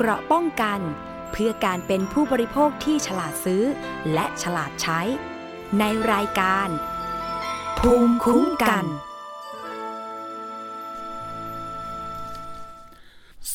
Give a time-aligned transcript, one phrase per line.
[0.00, 0.80] เกราะป้องกัน
[1.32, 3.62] เพื่อการเป็นผู้บริโภคที่ฉลาดซื้อ
[4.12, 5.00] และฉลาดใช้
[5.78, 6.68] ในรายการ
[7.78, 8.84] ภูมิคุ้มกัน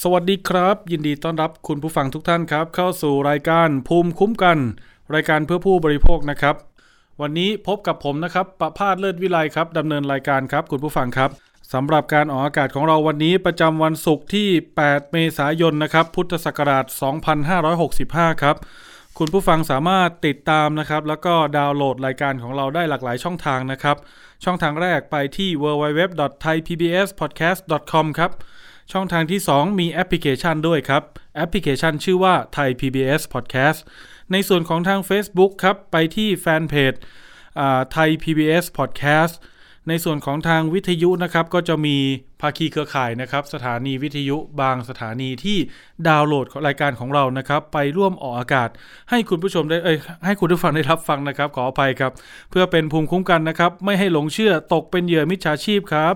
[0.01, 4.57] สวัสดีครับ ยินดีต้อนรับคุณผู้ฟังทุกท่านครับ เข้าสู่รายการภูมิคุ้มกัน
[5.13, 6.55] รายการเพื่อผู้บริโภคนะครับ
[7.21, 11.31] วันนี้พบกับผมนะครับประพาสเลิศวิไลครับดำเนินรายการครับ คุณผู้ฟังครับ
[11.73, 14.47] สำหรับการออกอากาศของเราวันนี้ประจำวันศุกร์ที่
[14.81, 16.85] 8 เมษายนนะครับ พุทธศักราช
[17.63, 18.55] 2565 ครับ
[19.17, 23.97] คุณผู้ฟังสามารถติดตามนะครับ แล้วก็ดาวน์โหลดรายการของเราได้หลากหลายช่องทางนะครับ
[24.43, 28.31] ช่องทางแรกไปที่ www.thaipbspodcast.com ครับ
[28.91, 31.03] ช่องทางที่ 2 มีแอปพลิเคชันด้วยครับ
[31.35, 33.79] แอปพลิเคชันชื่อว่า Thai PBS Podcast
[34.31, 36.93] ในส่วนของทาง Facebook ครับ ไปที่แฟนเพจ
[37.91, 39.33] ไทย PBS Podcast
[39.87, 41.97] ในส่วนของทางวิทยุนะครับก็จะมี
[42.41, 45.57] ภาคีเครือข่ายนะครับ สถานีวิทยุบางสถานีที่
[46.07, 48.69] ดาวน์โหลดรายการของเรานะครับ ไปร่วมออกอากาศ
[49.09, 52.11] ให้คุณผู้ชมได้เอ้ยให้คุณผู้ฟังได้รับฟังนะครับ ขออภัยครับ
[52.51, 56.15] เพื่อเป็นภูมิคุ้มกันนะครับ ไม่ให้หลงเชื่อตกเป็นเหยื่อมิจฉาชีพครับ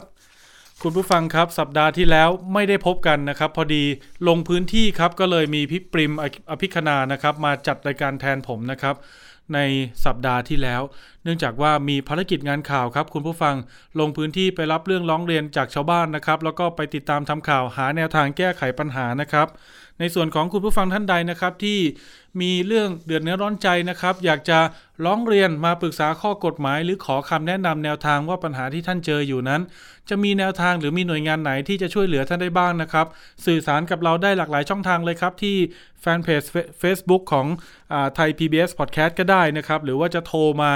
[0.83, 3.83] คุณผู้ฟังครับ สัปดาห์ที่แล้วไม่ได้พบกันนะครับ พอดี
[4.27, 6.11] ลงพื้นที่ครับก็เลยมีพี่ปริม
[6.49, 8.95] อภิคณานะครับ มาจัดรายการแทนผมนะครับ
[9.53, 9.59] ใน
[10.05, 10.81] สัปดาห์ที่แล้ว
[11.23, 13.55] เนื่องจากว่ามีภารกิจงานข่าวครับคุณผู้ฟัง
[13.99, 19.47] ลงพื้นที่ไปรับเรื่องร้องเรียนจากชาวบ้านนะครับ แล้วก็ไปติดตามทำข่าวหาแนวทางแก้ไขปัญหานะครับ
[19.99, 21.79] ในส่วนของคุณผู้ฟังท่านใดนะครับ ที่
[22.41, 24.59] มีเรื่องเดือดเนื้อร้อนใจนะครับ อยากจะ
[25.05, 29.61] ร้องเรียนมาปรึกษาข้อกฎหมาย หรือขอคำแนะนำแนวทางว่าปัญหาที่ท่านเจออยู่นั้น
[30.09, 33.07] จะมีแนวทางหรือมีหน่วยงานไหนที่จะช่วยเหลือท่านได้บ้างนะครับ
[33.45, 35.57] สื่อสารกับเราได้หลากหลายช่องทางเลยครับ ที่
[36.01, 36.43] แฟนเพจ
[36.81, 37.47] Facebook ของ
[38.15, 40.71] ไทย PBS Podcast ก็ได้นะครับ หรือว่าจะโทรมา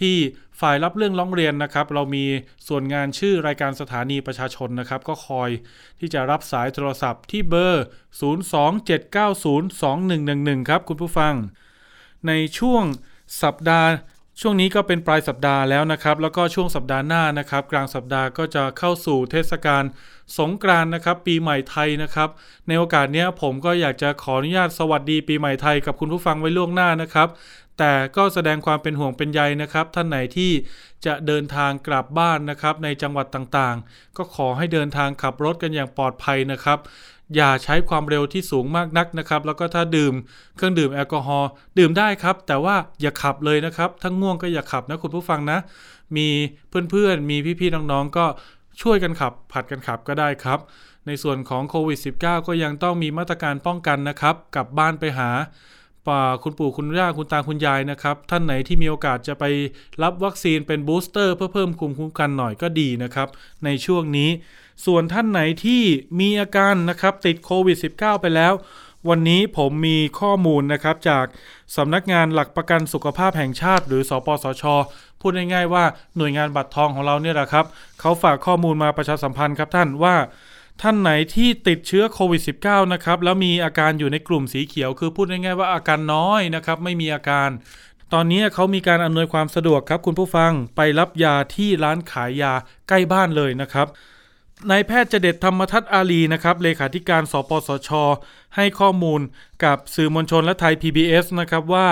[0.00, 0.16] ที่
[0.60, 2.24] ฝ่ายรับเรื่องร้องเรียนนะครับ เรามี
[2.68, 5.50] ส่วนงานชื่อรายการสถานีประชาชนนะครับ ก็คอย
[5.98, 7.84] ที่จะรับสายโทรศัพท์ที่เบอร์
[8.20, 11.34] 027902111 ครับคุณผู้ฟัง
[12.26, 12.84] ในช่วง
[13.42, 13.88] สัปดาห์
[14.40, 19.82] ช่วงนี้ก็เป็นปลายสัปดาห์แล้วนะครับ แล้วก็ช่วงสัปดาห์หน้านะครับ กลางสัปดาห์ก็จะเข้าสู่เทศกาล
[20.38, 22.28] สงกรานต์นะครับ ปีใหม่ไทยนะครับ
[22.68, 27.28] ในโอกาสนี้ผมก็อยากจะขออนุญาตสวัสดีปีใหม่ไทยกับคุณผู้ฟังไว้ล่วงหน้านะครับ
[27.80, 30.52] แต่ก็แสดงความเป็นห่วงเป็นใยนะครับ ท่านไหนที่
[31.06, 36.78] จะเดินทางกลับบ้านนะครับ ในจังหวัดต่างๆ ก็ขอให้เดินทางขับรถกันอย่างปลอดภัยนะครับ
[37.36, 40.14] อย่าใช้ความเร็วที่สูงมากนักนะครับ แล้วก็ถ้าดื่ม
[40.56, 41.48] เครื่องดื่มแอลกอฮอล์
[41.78, 45.58] ดื่มได้ครับ แต่ว่าอย่าขับเลยนะครับถ้าง่วงก็อย่าขับนะคุณผู้ฟังนะ
[46.16, 46.28] มี
[46.90, 48.26] เพื่อนๆมีพี่ๆน้องๆก็
[48.82, 50.58] ช่วยกันขับ ผัดกันขับก็ได้ครับ
[51.06, 55.30] ในส่วนของโควิด -19 ก็ยังต้องมีมาตรการป้องกันนะครับกลับบ้านไปหา
[56.08, 59.44] ป่าคุณปู่คุณย่าคุณตาคุณยายนะครับ ท่านไหนที่มีโอกาสจะไป
[60.02, 63.28] รับวัคซีนเป็นบูสเตอร์เพื่อเพิ่มภูมิคุ้มกันหน่อยก็ดีนะครับ
[63.64, 64.30] ในช่วงนี้
[64.86, 65.82] ส่วนท่านไหนที่
[66.20, 68.52] มีอาการนะครับติดโควิด -19 ไปแล้ว
[69.08, 71.24] วันนี้ผมมีข้อมูลนะครับจาก
[71.76, 74.64] สำนักงานหลักประกันสุขภาพแห่งชาติ หรือสปสช
[75.20, 75.84] พูดง่ายๆว่า
[76.16, 77.66] หน่วยงานบัตรทองของเราเนี่ยแหละครับ
[78.00, 80.14] เขาฝากข้อมูลมาประชาสัมพันธ์ครับท่านว่า
[80.80, 87.50] ท่านไหนที่ติดเชื้อโควิด -19 นะครับ แล้วมีอาการอยู่ในกลุ่มสีเขียว คือพูดง่ายๆว่าอาการน้อยนะครับ ไม่มีอาการ
[88.12, 92.52] ตอนนี้เขามีการอำนวยความสะดวกครับ คุณผู้ฟังไปรับยาที่ร้านขายยา
[92.88, 93.86] ใกล้บ้านเลยนะครับ
[94.68, 97.90] นายแพทย์เจเด็ดธรรมทัศน์อาลีนะครับเลขาธิการสปสช
[98.56, 99.20] ให้ข้อมูล
[99.64, 101.88] กับสื่อมวลชนและไทย PBS นะครับว่า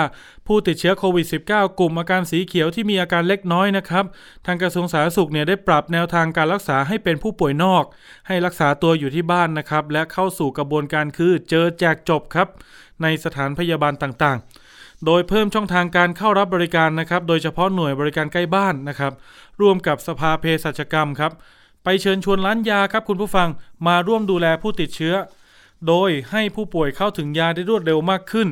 [0.47, 4.05] ผู้ติดเชื้อโควิด -19 กลุ่มอาการสีเขียวที่มีอาการเล็กน้อยนะครับ
[4.45, 7.83] ทางกระทรวงสาธารณสุขเนี่ยได้ปรับแนวทางการรักษาให้เป็นผู้ป่วยนอก
[8.27, 12.47] ให้รักษาตัวอยู่ที่บ้านนะครับ และเข้าสู่กระบวนการคือเจอแจกจบครับ
[13.01, 19.13] ในสถานพยาบาลต่างๆโดยเพิ่มช่องทางการเข้ารับบริการนะครับ โดยเฉพาะหน่วยบริการใกล้บ้านนะครับ
[19.61, 21.33] ร่วมกับสภาเภสัชกรรมครับ
[21.83, 23.49] ไปเชิญชวนร้านยาครับคุณผู้ฟัง
[23.87, 25.15] มาร่วมดูแลผู้ติดเชื้อ
[25.87, 28.47] โดยให้ผู้ป่วยเข้าถึงยาได้รวดเร็วมากขึ้น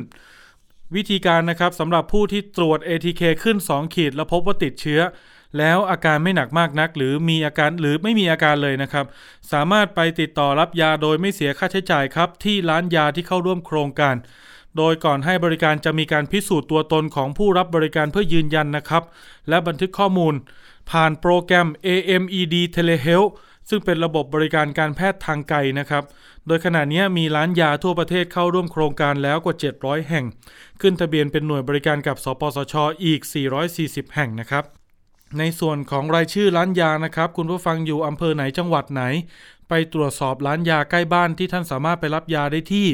[0.94, 5.00] วิธีการนะครับสำหรับผู้ที่ตรวจ ATK ขึ้น 2 ขีด แล้วพบว่าติดเชื้อ
[5.58, 9.06] แล้วอาการไม่หนักมากนัก หรือมีอาการหรือไม่มีอาการเลยนะครับ
[9.52, 14.16] สามารถไปติดต่อรับยาโดยไม่เสียค่าใช้จ่ายครับ ที่ร้านยาที่เข้าร่วมโครงการ
[14.76, 19.02] โดยก่อนให้บริการจะมีการพิสูจน์ตัวตนของผู้รับบริการเพื่อยืนยันนะครับ
[19.48, 20.34] และบันทึกข้อมูล
[20.90, 23.30] ผ่านโปรแกรม AMED Telehealth
[23.68, 26.04] ซึ่งเป็นระบบบริการการแพทย์ทางไกลนะครับ
[26.46, 30.24] โดยขณะนี้มีร้านยาทั่วประเทศเข้าร่วมโครงการแล้วกว่า 700 แห่ง
[30.80, 32.74] ขึ้นทะเบียนเป็นหน่วยบริการกับ สปสช
[33.04, 33.20] อีก
[33.68, 34.64] 440 แห่งนะครับ
[35.38, 39.02] ในส่วนของรายชื่อร้านยานะครับ คุณผู้ฟังอยู่อำเภอไหนจังหวัดไหน
[39.68, 42.86] ไปตรวจสอบร้านยาใกล้บ้านที่ท่านสามารถไปรับยาได้ที่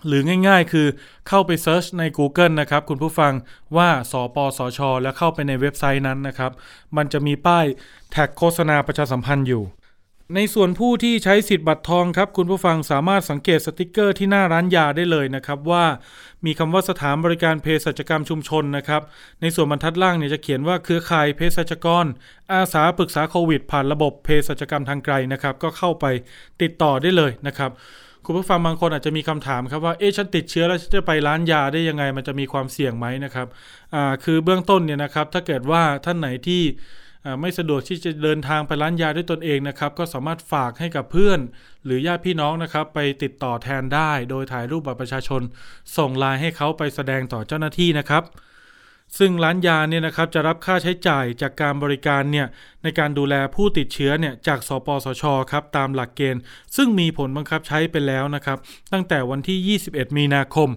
[0.08, 0.88] หรือง่ายๆ คือ
[1.28, 3.34] เข้าไป search ใน Google นะครับ คุณผู้ฟัง
[3.78, 6.52] ว่าสปสช แล้วเข้าไปในเว็บไซต์นั้นนะครับ
[6.98, 7.66] มันจะมีป้าย
[8.12, 9.64] แท็กโฆษณาประชาสัมพันธ์อยู่
[10.36, 15.86] ในส่วนผู้ที่ใช้สิทธิ์บัตรทองครับ คุณผู้ฟังสามารถสังเกตสติกเกอร์ที่หน้าร้านยาได้เลยนะครับว่า
[16.46, 19.02] มีคำว่าสถานบริการเภสัชกรรมชุมชนนะครับ
[19.42, 22.06] ในส่วนบรรทัดล่างเนี่ยจะเขียนว่าเครือข่ายเภสัชกร
[22.52, 26.06] อาสาปรึกษาโควิด ผ่านระบบเภสัชกรรมทางไกลนะครับ ก็เข้าไป
[26.62, 27.72] ติดต่อได้เลยนะครับ
[28.30, 33.48] คุณผู้ฟังบางคนอาจจะมีคำถามครับว่าเอ๊ะฉันติดเชื้อแล้วฉันจะไปร้านยาได้ยังไง มันจะมีความเสี่ยงไหมนะครับ
[33.96, 36.62] อ่าคือเบื้องต้นเนี่ยนะครับ ถ้าเกิดว่าท่านไหนที่
[37.42, 41.40] ไม่สะดวกที่จะเดินทางไปร้านยาด้วยตนเองนะครับ ก็สามารถฝากให้กับเพื่อน
[41.86, 45.42] หรือญาติพี่น้องนะครับ ไปติดต่อแทนได้ โดยถ่ายรูปบัตรประชาชน
[45.98, 48.24] ส่งไลน์ให้เขาไปแสดงต่อเจ้าหน้าที่นะครับ
[49.18, 52.48] ซึ่งร้านยาเนี่ยนะครับจะรับค่าใช้จ่ายจากการบริการเนี่ย
[52.84, 56.42] ในการดูแลผู้ติดเชื้อเนี่ยจากสปสชครับตามหลักเกณฑ์
[56.76, 58.58] ซึ่งมีผลบังคับใช้ไปแล้วนะครับ
[58.94, 60.70] ตั้งแต่วันที่ 21 มีนาคม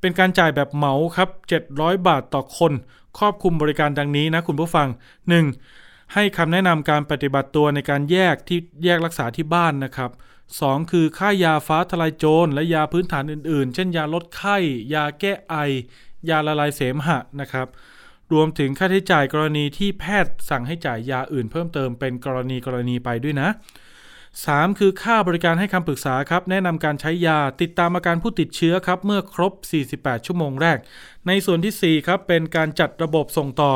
[0.00, 1.28] เป็นการจ่ายแบบเหมาครับ
[1.68, 2.72] 700 บาทต่อคน
[3.18, 4.88] ครอบคลุมบริการดังนี้นะคุณผู้ฟัง
[5.50, 6.14] 1.
[6.14, 10.10] ให้คำแนะนำการปฏิบัติตัวในการแยกที่แยกรักษาที่บ้านนะครับ
[10.50, 10.92] 2.
[10.92, 14.56] คือค่ายาฟ้าทลายโจรและยาพื้นฐานอื่นๆ เช่นยาลดไข้
[14.94, 15.56] ยาแก้ไอ
[16.30, 17.68] ยาละลายเสมหะนะครับ
[18.32, 23.48] รวมถึงค่าใช้จ่ายกรณีที่แพทย์สั่งให้จ่ายยาอื่นเพิ่มเติมเป็นกรณีกรณีไปด้วยนะ
[24.14, 24.78] 3.
[24.78, 29.52] คือค่าบริการให้คำปรึกษาครับ แนะนำการใช้ยาติดตามอาการผู้ติดเชื้อครับ เมื่อครบ
[29.90, 30.78] 48 ชั่วโมงแรก
[31.26, 33.72] ในส่วนที่ 4 ครับ เป็นการจัดระบบส่งต่อ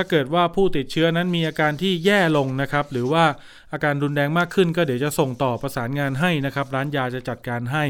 [0.00, 3.24] ถ้าเกิดว่าผู้ติดเชื้อนั้นมีอาการที่แย่ลงนะครับ หรือว่า
[3.72, 7.84] อาการรุนแรงมากขึ้นก็เดี๋ยวจะส่งต่อประสานงานให้นะครับ ร้านยาจะจัดการให้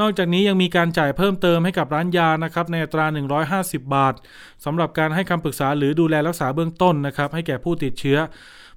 [0.00, 3.06] นอกจากนี้ยังมีการจ่ายเพิ่มเติมให้กับร้านยานะครับในอัตรา
[3.44, 4.14] 150 บาท
[4.64, 8.18] สำหรับการให้คำปรึกษาหรือดูแลรักษาเบื้องต้นนะครับ ให้แก่ผู้ติดเชื้อ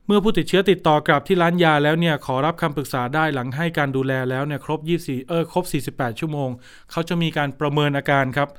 [0.07, 5.57] เมื่อผู้ติดเชื้อติดต่อกลับที่ร้านยาแล้วเนี่ยขอรับคำปรึกษาได้หลังให้การดูแลแล้วเนี่ยครบ 24 เออคร
[5.91, 6.49] บ 48 ชั่วโมง
[6.91, 8.49] เขาจะมีการประเมินอาการครับ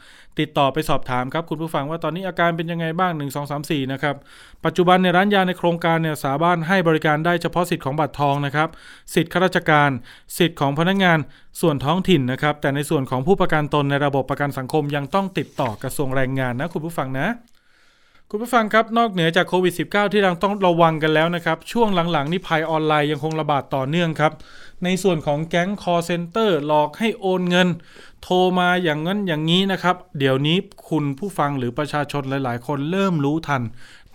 [0.41, 4.17] ติดต่อไปสอบถามครับคุณผู้ฟังว่าตอนนี้อาการเป็นยังไงบ้าง 1 2 3 4 นะครับ
[4.65, 8.69] ปัจจุบันในร้านยาในโครงการเนี่ยสามารถให้บริการได้เฉพาะสิทธิ์ของบัตรทองนะครับ
[9.15, 9.91] สิทธิ์ข้าราชการ
[10.39, 11.19] สิทธิ์ของพนักงาน
[11.61, 17.27] ส่วนท้องถิ่นนะครับ แต่ในส่วนของผู้ประกันตนในระบบประกันสังคมยังต้องติดต่อกระทรวงแรงงานนะคุณผู้ฟังนะ
[18.37, 24.33] คุณผู้ฟังครับนอกเหนือจากโควิด -19 ที่เราต้องระวังกันแล้วนะครับ ช่วงหลังๆ นี่ภัยออนไลน์ยังคงระบาดต่อเนื่องครับ
[24.85, 27.69] ในส่วนของแก๊งคอร์เซนเตอร์หลอกให้โอนเงิน
[28.23, 30.57] โทรมาอย่างนั้นอย่างนี้นะครับ เดี๋ยวนี้
[30.89, 33.63] คุณผู้ฟังหรือประชาชนหลาย ๆ คนเริ่มรู้ทัน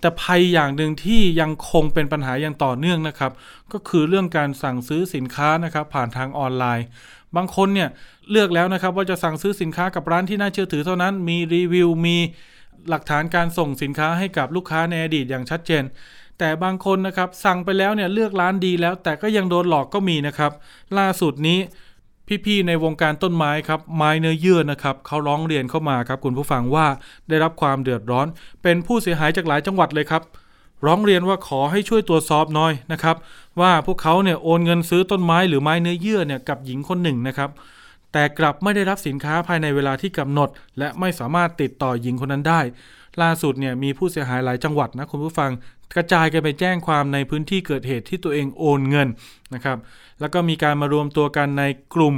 [0.00, 3.32] แต่ภัยอย่างหนึ่งที่ยังคงเป็นปัญหาอย่างต่อเนื่องนะครับ
[3.72, 6.86] ก็คือเรื่องการสั่งซื้อสินค้านะครับ ผ่านทางออนไลน์
[7.36, 7.88] บางคนเนี่ย
[8.30, 12.18] เลือกแล้วนะครับว่าจะสั่งซื้อสินค้ากับร้านที่น่าเชื่อถือเท่านั้นมีรีวิวมี
[12.88, 15.84] หลักฐานการส่งสินค้าให้กับลูกค้าในอดีตอย่างชัดเจน
[16.38, 20.52] แต่บางคนนะครับสั่งไปแล้วเนี่ยเลือกร้านดีแล้ว แต่ก็ยังโดนหลอกก็มีนะครับ
[20.98, 21.58] ล่าสุดนี้
[22.46, 26.86] พี่ๆในวงการต้นไม้ครับไม้เนื้อเยื่อนะครับเขาร้องเรียนเข้ามาครับคุณผู้ฟังว่า
[27.28, 28.26] ได้รับความเดือดร้อน
[28.62, 30.22] เป็นผู้เสียหายจากหลายจังหวัดเลยครับ
[30.86, 33.16] ร้องเรียนว่าขอให้ช่วยตรวจสอบหน่อยนะครับ
[33.60, 37.50] ว่าพวกเขาเนี่ยโอนเงินซื้อต้นไม้หรือไม้เนื้อเยื่อเนี่ยกับหญิงคนหนึ่งนะครับ
[38.12, 40.48] แต่กลับไม่ได้รับสินค้าภายในเวลาที่กำหนด
[40.78, 42.60] และไม่สามารถติดต่อหญิงคนนั้นได้
[43.22, 45.50] ล่าสุดเนี่ยมีผู้เสียหายหลายจังหวัดนะคุณผู้ฟัง
[45.94, 49.08] กระจายกันไปแจ้งความในพื้นที่เกิดเหตุที่ตัวเองโอนเงิน
[49.54, 49.78] นะครับ
[50.20, 51.64] แล้วก็มีการมารวมตัวกันใน
[51.94, 52.14] กลุ่ม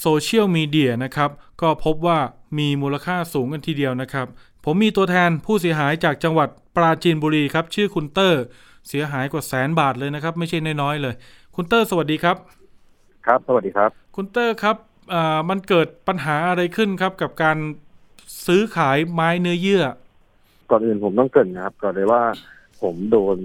[0.00, 1.30] โซเชียลมีเดียนะครับ
[1.62, 2.18] ก็พบว่า
[2.58, 4.26] มีมูลค่าสูงกันทีเดียวนะครับ
[4.64, 8.42] ผมมีตัวแทนผู้เสียหายจากจังหวัดปราจีนบุรีครับ ชื่อคุณเตอร์
[8.88, 11.14] เสียหายกว่าแสนบาทเลยนะครับ ไม่ใช่น้อยๆเลย
[11.54, 12.36] คุณเตอร์สวัสดีครับ
[13.26, 14.76] ครับ สวัสดีครับ คุณเตอร์ครับ
[15.48, 17.58] มันเกิดปัญหาอะไรขึ้นครับกับการ
[18.46, 19.84] ซื้อขายไม้เนื้อเยื่อ
[20.70, 22.22] ก่อนอื่นผมต้องเกริ่นนะครับ ก่อนเลยว่า
[22.82, 23.38] ผมโดน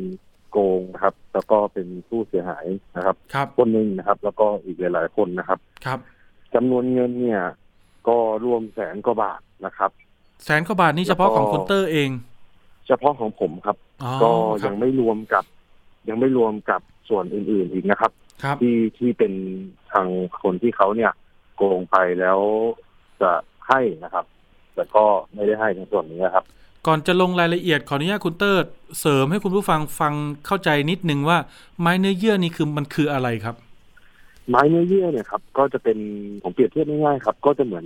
[0.51, 5.99] โกงนะครับ แล้วก็เป็นผู้เสียหายนะครับครับคนหนึ่งนะครับ แล้วก็อีกหลาย ๆ คนนะครับครับ
[6.55, 7.41] จำนวนเงินเนี่ย
[8.07, 9.91] ก็รวมแสนกว่าบาทนะครับ
[10.45, 12.09] แสนกว่าบาทนี่เฉพาะของคุณเตอร์เอง
[12.87, 14.29] เฉพาะของผมครับอ๋อก็
[14.63, 15.43] ครัยับงไม่รวมกับ
[16.09, 18.11] ยังไม่รวมกับส่วนอื่น ๆ อีกนะครับ
[18.43, 19.33] ครับที่ที่เป็น
[19.91, 20.07] ทาง
[20.43, 21.11] คนที่เขาเนี่ย
[21.59, 22.39] โกงไปแล้ว
[23.21, 23.31] จะ
[23.67, 24.25] ให้นะครับ
[24.75, 26.45] แต่ก็ไม่ได้ให้ในส่วนนี้นะครับ
[26.87, 28.65] ก่อนจะลงรายละเอียดขออนุญาตคุณเตอร์
[28.99, 30.13] เสริมให้คุณผู้ฟังฟัง
[30.45, 31.37] เข้าใจนิดนึงว่า
[31.79, 33.55] ไม้เนื้อเยื่อนี่คือมันคืออะไรครับ
[34.49, 35.97] ไม้เนื้อเยื่อเนี่ยครับ ก็จะเป็น
[36.43, 37.85] ผมเปรียบเทียบง่ายๆครับ ก็จะเหมือน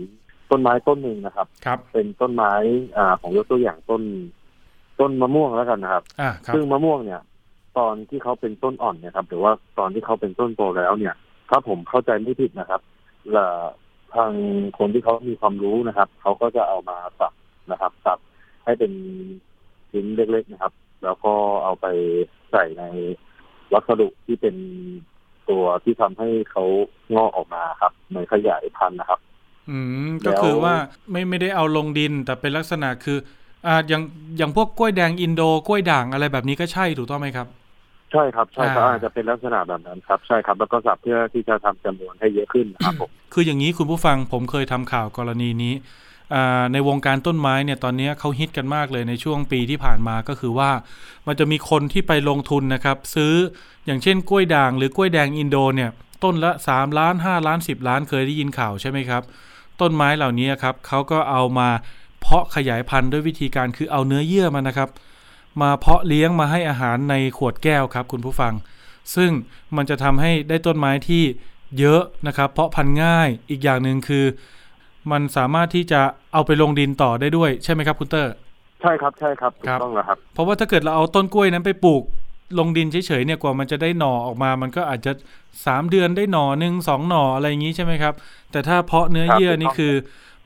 [0.52, 2.54] ต้นไม้ต้นหนึ่งนะครับครับ เป็นต้นไม้
[2.98, 4.02] อ่าของยกตัวอย่างต้น
[5.00, 7.22] ต้นมะม่วงแล้วกันนะครับ อ่าครับซึ่งมะม่วงเนี่ย
[7.78, 11.14] ตอนที่เขาเป็นต้นอ่อนเนี่ยครับ หรือว่าตอนที่เขาเป็นต้นโตแล้วเนี่ย
[11.50, 12.93] ถ้าผมเข้าใจไม่ผิดนะครับละ
[14.16, 14.32] ทาง
[14.78, 17.34] คนที่เขามีความรู้นะครับเขาก็จะเอามาสับ
[17.72, 18.20] นะครับสับ
[18.66, 18.92] ให้เป็น
[19.92, 21.86] ชิ้นเล็กๆนะครับ แล้วก็เอาไป
[22.52, 22.84] ใส่ใน
[23.74, 24.56] วัสดุที่เป็น
[25.50, 26.64] ตัวที่ทำให้เขา
[27.16, 29.20] งอกออกมาครับเหมือนขยายพันธุ์นะครับ
[29.70, 29.78] อื
[30.08, 30.76] มก็คือว่า
[31.12, 33.18] ไม่ไม่ได้เอาลงดินแต่เป็นลักษณะคือ
[33.68, 34.02] อ่าอย่าง
[34.38, 37.48] อย่างพวกกล้วยแดงอินโดกล้วยด่างอะไรแบบนี้ก็ใช่ถูกต้องไหมครับ
[38.14, 45.74] ใช่ครับใช่ครับอ่าอาจจะเป็นลักษณะแบบนั้นครับใช่ครับ แล้วก็สับเพื่อที่จะทำจำนวนให้เยอะขึ้นครับผมคืออย่างนี้คุณผู้ฟังผมเคยทำข่าวกรณีนี้
[46.34, 50.72] อ่าในวงการต้นไม้เนี่ยตอนนี้เขาฮิตกันมากเลยในช่วงปีที่ผ่านมาก็คือว่า
[51.28, 53.34] มันจะมีคนที่ไปลงทุนนะครับ ซื้อ
[53.86, 55.90] อย่างเช่นกล้วยด่างหรือกล้วยแดงอินโดเนี่ย
[56.24, 59.24] ต้นละ 3 ล้าน 5 ล้าน 10 ล้านเคยได้ยินข่าวใช่ไหมครับ
[59.82, 61.70] ต้นไม้เหล่านี้ครับเขาก็เอามา
[62.22, 64.90] เพาะขยายพันธุ์ด้วยวิธีการคือเอาเนื้อเยื่อมานะครับ
[65.62, 68.54] มาเพาะเลี้ยงมาให้อาหารในขวดแก้วครับคุณผู้ฟัง
[69.16, 69.32] ซึ่ง
[69.76, 71.24] มันจะทำให้ได้ต้นไม้ที่
[71.80, 74.26] เยอะนะครับ เพาะพันธุ์ง่ายอีกอย่างหนึ่งคือ
[75.12, 76.02] มันสามารถที่จะ
[76.34, 78.34] เอาไปลงดินต่อได้ด้วยใช่ไหมครับคุณเตอร์
[78.82, 82.04] ใช่ครับใช่ครับถูครักบต้องแล้วครับ เพราะว่าถ้าเกิดเราเอาต้นกล้วยนั้นไปปลูก
[82.60, 85.12] ลงดินเฉยๆเนี่ยกว่ามันจะได้หน่อออกมา มันก็อาจจะ
[85.66, 88.14] สามเดือนได้หน่อหนึ่งสองหน่ออะไรอย่างนี้ใช่ไหมครับ
[88.52, 89.94] แต่ถ้าเพาะเนื้อครับเยื่อถูกต้องนี่คือ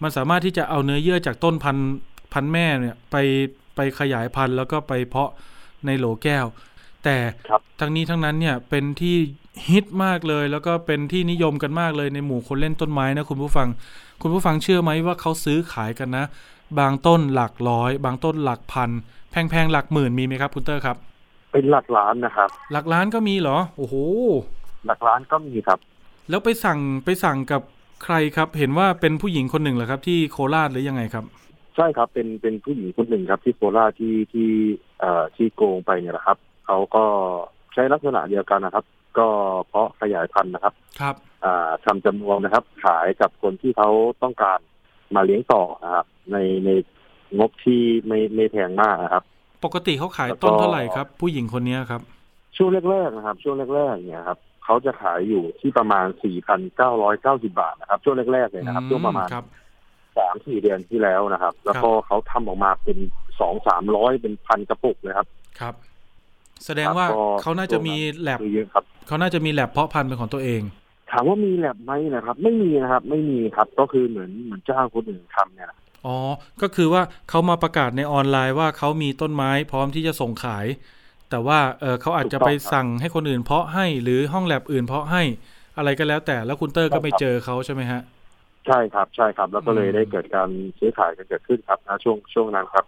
[0.01, 1.91] มันสามารถที่จะเอาเนื้อเยื่อจากต้นพันธุ์
[2.33, 3.15] พันธุ์แม่เนี่ยไป
[3.77, 5.31] ไปขยายพันธุ์แล้วก็ไปเพาะ
[5.85, 6.45] ในโหลแก้ว
[7.03, 7.17] แต่
[7.49, 9.15] ครับทั้งนี้ทั้งนั้นเนี่ยเป็นที่
[9.69, 13.67] ฮิตมากเลย แล้วก็เป็นที่นิยมกันมากเลยในหมู่คนเล่นต้นไม้นะคุณผู้ฟัง
[14.21, 16.25] คุณผู้ฟังเชื่อไหมว่าเขาซื้อขายกันนะ
[16.79, 18.89] บางต้นหลักร้อย บางต้นหลักพัน
[19.31, 20.97] แพงๆหลักหมื่นมีไหมครับคุณเตอร์ครับ
[21.51, 23.95] เป็นหลักล้านนะครับ หลักล้านก็มีเหรอโอ้โห
[24.85, 25.79] หลักล้านก็มีครับ
[26.29, 27.61] แล้วไปสั่งไปสั่งกับ
[28.03, 31.25] ใครครับ เห็นว่าเป็นผู้หญิงคนหนึ่งเหรอครับ ที่โคราชหรือยังไงครับ
[31.77, 34.49] ใช่ครับเป็นเป็นผู้หญิงคนหนึ่งครับ ที่โคราชที่ที่
[34.99, 37.03] เอ่อที่โกงไปเนี่ยแหละครับเขาก็
[37.73, 38.85] ใช้ลักษณะเดียวกันนะครับ
[39.17, 39.27] ก็
[39.67, 43.89] เพาะขยายพันธุ์นะครับ ครับอ่าทำจำนวนนะครับ ขายกับคนที่เขา
[44.23, 44.59] ต้องการ
[45.15, 46.69] มาเลี้ยงต่อนะครับในใน
[47.37, 49.23] งบที่ไม่ไม่แพงมากนะครับ
[49.65, 52.01] ปกติเขาขายแล้วก็ต้นเท่าไหร่ครับ ผู้หญิงคนนี้ครับ
[52.57, 56.05] ช่วงแรกๆนะครับ ช่วงแรกๆเนี่ยครับเขาจะขายอยู่ที่ประมาณ
[56.83, 59.45] 4,990 บาทนะครับ ช่วงแรกๆเลยนะครับ ช่วงประมาณครับ
[60.17, 62.97] สามสี่เดือนที่แล้วนะครับ แล้วก็เขาทำออกมาเป็น
[63.39, 65.27] สองสามร้อยเป็นพันกระปุกเลยครับ
[65.59, 65.73] ครับ
[66.65, 70.61] แสดงว่าครับก็เขาน่าจะมีแลบคือเยอะครับเขาน่าจะมีแลบเพาะพันธุ์เป็นของตัวเอง
[71.11, 76.17] ถามว่ามีแลบไหมนะครับ ไม่มีนะครับ ไม่มีครับ ก็คือเหมือนเหมือนจ้างคนอื่นทำเนี่ยนะอ๋อ
[76.61, 80.65] ก็คือว่าเขามาประกาศในออนไลน์ว่าเขามีต้นไม้พร้อมที่จะส่งขาย
[81.29, 85.23] แต่ว่าเออเขาอาจจะไปสั่งให้คนอื่นเพาะให้หรือห้องแลบอื่นเพาะให้
[85.77, 88.01] อะไรก็แล้วแต่แล้วคุณเตอร์ก็ไปเจอเขาใช่ไหมฮะ
[88.67, 92.85] ใช่ครับใช่ครับ แล้วก็เลยอืมได้เกิดการซื้อขายกันเกิดขึ้นครับนะช่วงช่วงนั้นครับ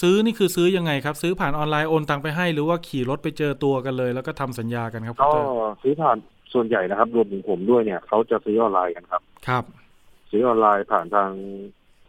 [0.00, 5.48] ซื้อนี่คือซื้อยังไงครับ ซื้อผ่านออนไลน์โอนตังไปให้ หรือว่าขี่รถไปเจอตัวกันเลย แล้วก็ทำสัญญากันครับคุณก็เตอร์
[5.82, 6.16] ซื้อผ่าน
[6.52, 9.64] ส่วนใหญ่นะครับรวมถึงผมด้วยเนี่ยเขาจะซื้อออนไลน์กันครับ ครับ
[10.30, 11.30] ซื้อออนไลน์ผ่านทาง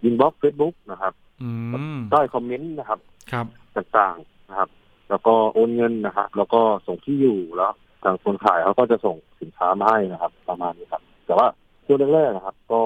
[0.04, 1.14] inbox เฟซบุ๊กนะครับ
[1.44, 1.50] อื
[1.96, 3.00] มใต้คอมเมนต์นะครับ
[3.32, 4.70] ครับต่างๆนะครับ
[5.10, 7.74] แล้วก็โอนเงินนะครับ แล้วก็ส่งที่อยู่แล้ว
[8.04, 11.48] ทางคนขายเขาก็จะส่งสินค้ามาให้นะครับ ประมาณนี้ครับ แต่ว่า
[11.92, 12.84] ช่วงแรกๆนะครับ ก็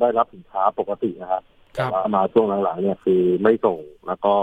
[0.00, 1.42] ได้รับสินค้าปกตินะครับ
[1.76, 4.34] คแต่ว่ามาช่วงหลังๆเนี่ยคือไม่ส่งแล้วก็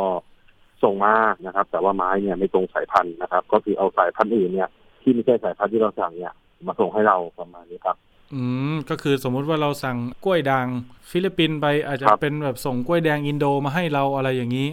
[0.83, 1.15] ส่งมา
[1.45, 4.69] นะครับ แต่ว่าไม้เนี่ยไม่ตรงสายพันธุ์นะครับ ก็คือเอาสายพันธุ์อื่นเนี่ย
[5.01, 6.33] ที่ไม่ใช่สายพันธุ์ที่เราสั่งเนี่ย
[6.67, 7.97] มาส่งให้เราประมาณนี้ครับ
[8.33, 8.41] อื
[8.73, 10.67] มก็คือสมมุติว่าเราสั่งกล้วยด่าง
[11.09, 14.67] ฟิลิปปินส์ไปอาจจะครับเป็นแบบส่งกล้วยแดงอินโดมาให้เราอะไรอย่างนี้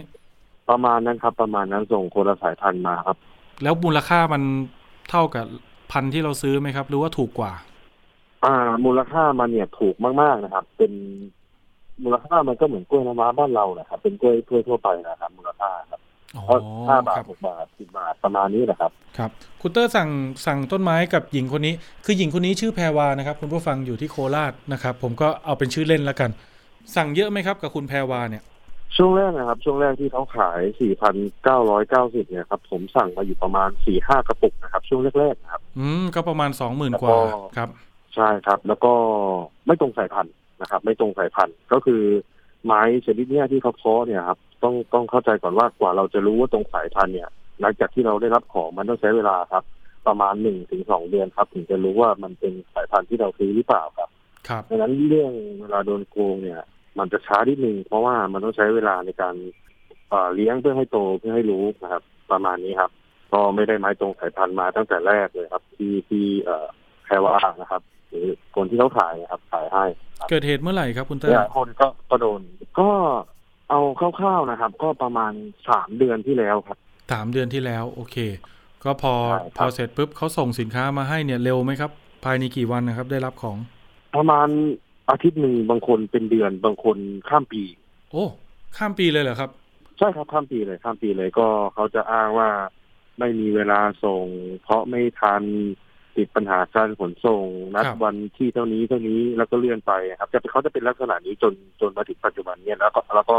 [0.69, 3.17] ประมาณนั้นครับ ประมาณนั้นส่งคนละสายพันธุ์มาครับ
[3.63, 4.43] แล้วมูลค่ามัน
[5.09, 5.45] เท่ากับ
[5.91, 7.53] พันธุ์ที่เราซื้อไหมครับ หรือว่าถูกกว่า
[8.43, 8.53] อ่า
[8.85, 10.91] มูลค่ามันเนี่ยถูกมากๆนะครับ เป็น
[12.03, 16.01] มูลค่ามันก็เหมือนกล้วยน้ำว้าบ้านเราแหละครับเป็นกล้วยทั่วทั่วๆไปนะครับ มูลค่าครับ
[16.35, 19.31] อ๋อเพราะห้าบาคทรับหกบาทสิบบาทประมาณนี้แหละครับ ครับ
[19.61, 20.09] คุณเตอร์สั่ง
[20.45, 21.73] สั่งต้นไม้กับหญิงคนนี้
[22.05, 26.29] คือหญิงคนนี้ชื่อแพรวานะครับ คุณผู้ฟังอยู่ที่โคราชนะครับ ผมก็เอาเป็นชื่อเล่นแล้วกัน
[26.95, 28.43] สั่งเยอะไหมครับกับคุณแพรวาเนี่ย
[28.97, 37.69] ช่วงแรกนะครับ ช่วงแรกที่เขาขายสี่พันเก้าร้อยเก้าสิบเนี่ยครับผมสั่งมาอยู่ประมาณสี่ห้ากระปุกนะครับ ช่วงแรกๆนะครับ อืมก็ประมาณสองหมื่นแล้วกก็ว่าครับ
[38.15, 38.93] ใช่ครับ แล้วก็
[39.65, 42.01] ไม่ตรงสายพันธุ์นะครับ ไม่ตรงสายพันธุ์ก็คือ
[42.65, 47.29] ไม้ชนิดเนี้ยที่เขาเพาะเนี่ยครับต้องต้องเข้าใจก่อนว่ากว่าเราจะรู้ว่าตรงสายพันธุ์เนี่ย
[47.61, 49.63] หลังจากที่เราได้รับของมันต้องใช้เวลาครับ
[50.07, 54.09] ประมาณหนึ่งถึงสองเดือนครับ ถึงจะรู้ว่ามันเป็นสายพันธุ์ที่เราซื้อหรือเปล่าครับ
[54.47, 56.61] ครับดังนั้นเรื่องเวลาโดนโกงเนี่ย
[56.99, 59.35] มันจะช้านิดนึงเพราะว่ามันต้องใช้เวลาในการ
[60.09, 62.91] เอ่อเลี้ยงเพื่อให้โตเพื่อให้รู้นะครับ ประมาณนี้ครับ
[63.33, 66.67] ก็ไม่ได้ไม้ตรงสายพันธุ์มาตั้งแต่แรกเลยครับ ที่ที่เอ่อ
[67.05, 69.85] แพรว่านะครับห รือคนที่เขาขายนะครับขายให้
[70.29, 72.41] เกิดเหตุเมื่อไหร่ครับคุณเตอหร์ลายคนก็ก็โดน
[72.79, 72.89] ก็
[73.69, 73.79] เอา
[74.19, 75.33] คร่าวๆนะครับ ก็ประมาณ
[75.69, 76.77] สามเดือนที่แล้วครับ
[77.11, 78.17] สามเดือนที่แล้ว โอเค
[78.83, 81.91] ก็พอใช่ครับพอเสร็จปุ๊บเขาส่งสินค้ามาให้เนี่ยเร็วไหมครับ
[82.25, 83.57] ภายในกี่วันนะครับ ได้รับของ
[84.15, 84.47] ประมาณ
[85.09, 86.97] อาทิตย์หนึ่งบางคนเป็นเดือนบางคน
[87.29, 87.63] ข้ามปี
[88.11, 88.25] โอ้
[88.77, 89.49] ข้ามปีเลยเหรอครับ
[89.97, 92.49] ใช่ครับข้ามปีเลยข้ามปีเลยก็เขาจะอ้างว่า
[93.19, 94.25] ไม่มีเวลาส่ง
[94.63, 95.43] เพราะไม่ทัน
[96.17, 103.37] ติดปัญหาการขนส่งนัดครับวันที่เท่านี้เท่านี้แล้วก็เลื่อนไปครับจะเขาจะเป็นลักษณะนี้จนจนมาถึงปัจจุบันเนี่ยแล้วก็แล้วก็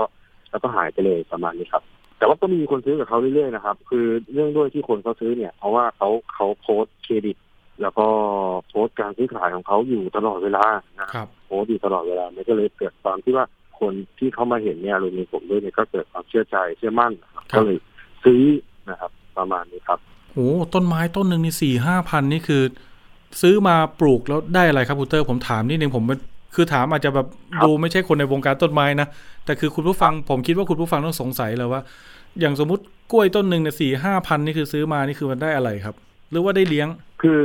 [0.50, 1.82] แล้วก็หายไปเลยประมาณนี้ครับ
[2.18, 7.36] แต่ว่าก็มีคนซื้อกับเขาเรื่อยๆนะครับ คือเรื่องด้วยที่คนเขาซื้อเนี่ย เพราะว่าเขาเขาโพสต์เครดิต
[7.82, 8.06] แล้วก็
[8.68, 13.44] โพสต์การซื้อขายของเขาอยู่ตลอดเวลานะครับครับโพสต์อยู่ตลอดเวลามันก็เลยเกิดความที่ว่า
[13.80, 17.78] คนที่เขามาเห็นเนี่ยรวมถึงผมด้วยเนี่ยก็เกิดความเชื่อใจเชื่อมั่นนะครับครับก็เลย
[18.24, 18.42] ซื้อ
[18.90, 20.00] นะครับ ประมาณนี้ครับ
[20.34, 22.62] โอ้ต้นไม้ต้นหนึ่งนี่สี่ห้าพันนี่คือ
[23.42, 26.18] ซื้อมาปลูกแล้วได้อะไรครับคุณเตอร์ผมถามนิดนึงผมเป็น
[26.54, 29.08] คือถามอาจจะแบบครับดูไม่ใช่คนในวงการต้นไม้นะ
[29.44, 31.80] แต่คือคุณผู้ฟังผมคิดว่าคุณผู้ฟังต้องสงสัยเลยว่า
[32.40, 35.94] อย่างสมมติกล้วยต้นหนึ่งเนี่ยสี่ห้าพันนี่คือซื้อมานี่คือมันได้อะไรครับ
[36.30, 36.88] หรือว่าได้เลี้ยง
[37.22, 37.40] คือ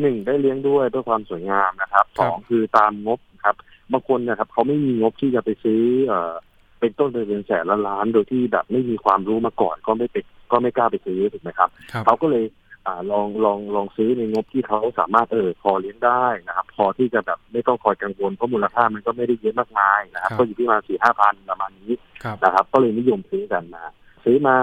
[0.00, 3.56] หนึ่งได้เลี้ยงด้วยเพื่อความสวยงามนะครับครัสบองคือตามงบครับ
[3.92, 6.32] บางคนนะครับเขาไม่มีงบที่จะไปซื้อเอ่อ
[6.80, 10.16] เป็นต้นเป็นแสนละล้านโดยที่แบบไม่มีความรู้มาก่อนก็ไม่ไป
[10.52, 12.44] ก็ไม่กล้าไปซื้อถูกไหมครับครับเขาก็เลย
[12.86, 21.92] อ่าลองลองลองซื้อในงบที่เขาสามารถเออพอเลี้ยงได้นะครับ พอที่จะแบบไม่ต้องคอยกังวลเพราะมูลค่ามันก็ไม่ได้เยอะมากมายนะครับครับก็อยู่ที่ประมาณสี่ห้าพันประมาณนี้
[22.24, 23.84] ครับนะครับ ก็เลยนิยมซื้อกันมา
[24.24, 24.56] ซื้อมา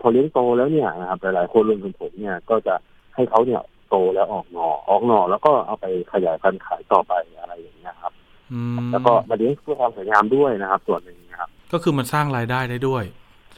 [0.00, 2.74] พอเลี้ยงโตแล้วเนี่ยนะครับหลายๆคนรวมถึงผมเนี่ยก็จะ
[3.14, 8.12] ให้เขาเนี่ยโตแล้วออกหน่อออกหน่อแล้วก็เอาไปขยายพันธุ์ขายต่อไปอะไรอย่างเงี้ยครับ
[8.52, 13.04] อืมแล้วก็มาเลี้ยงเพื่อความสวยงามด้วยนะครับ ส่วนหนึ่งนะครับ ก็คือมันสร้างรายได้ได้ด้วย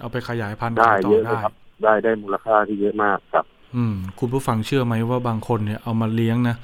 [0.00, 3.44] เอาไปขยายพันธุ์ได้ขายต่เยออะเลได้ยครับ ได้ได้มูลค่าที่เยอะมากครับ
[3.76, 6.56] อืม คุณผู้ฟังเชื่อไหมว่าบางคนเนี่ยเอามาเลี้ยงนะ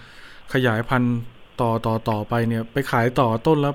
[0.52, 1.16] ขยายพันธุ์
[1.61, 3.73] ต่อต่อต่อไปเนี่ย ไปขายต่อต้นละ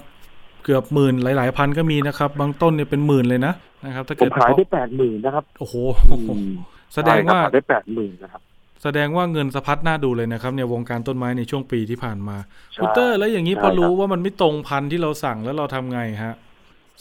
[0.63, 3.53] เกือบหมื่นหลาย ๆ พันก็มีนะครับ บางต้นเนี่ยเป็นหมื่นเลยนะ
[3.86, 5.75] นะครับ ถ้าผเกิดมขายได้แปดหมื่นนะครับ โอ้โห
[6.12, 6.17] อื
[6.48, 6.51] ม
[6.93, 8.41] แสดงว่าใช่ครับขายได้แปดหมื่นนะครับ
[8.84, 12.38] แสดงว่าเงินสะพัดน่าดูเลยนะครับเนี่ยวงการต้นไม้ในช่วงปีที่ผ่านมา
[12.74, 16.36] ใช่คุณเตอร์แล้วอย่างนี้ใช่พอรู้ครับว่ามันไม่ตรงพันธุ์ที่เราสั่งแล้วเราทำไงฮะ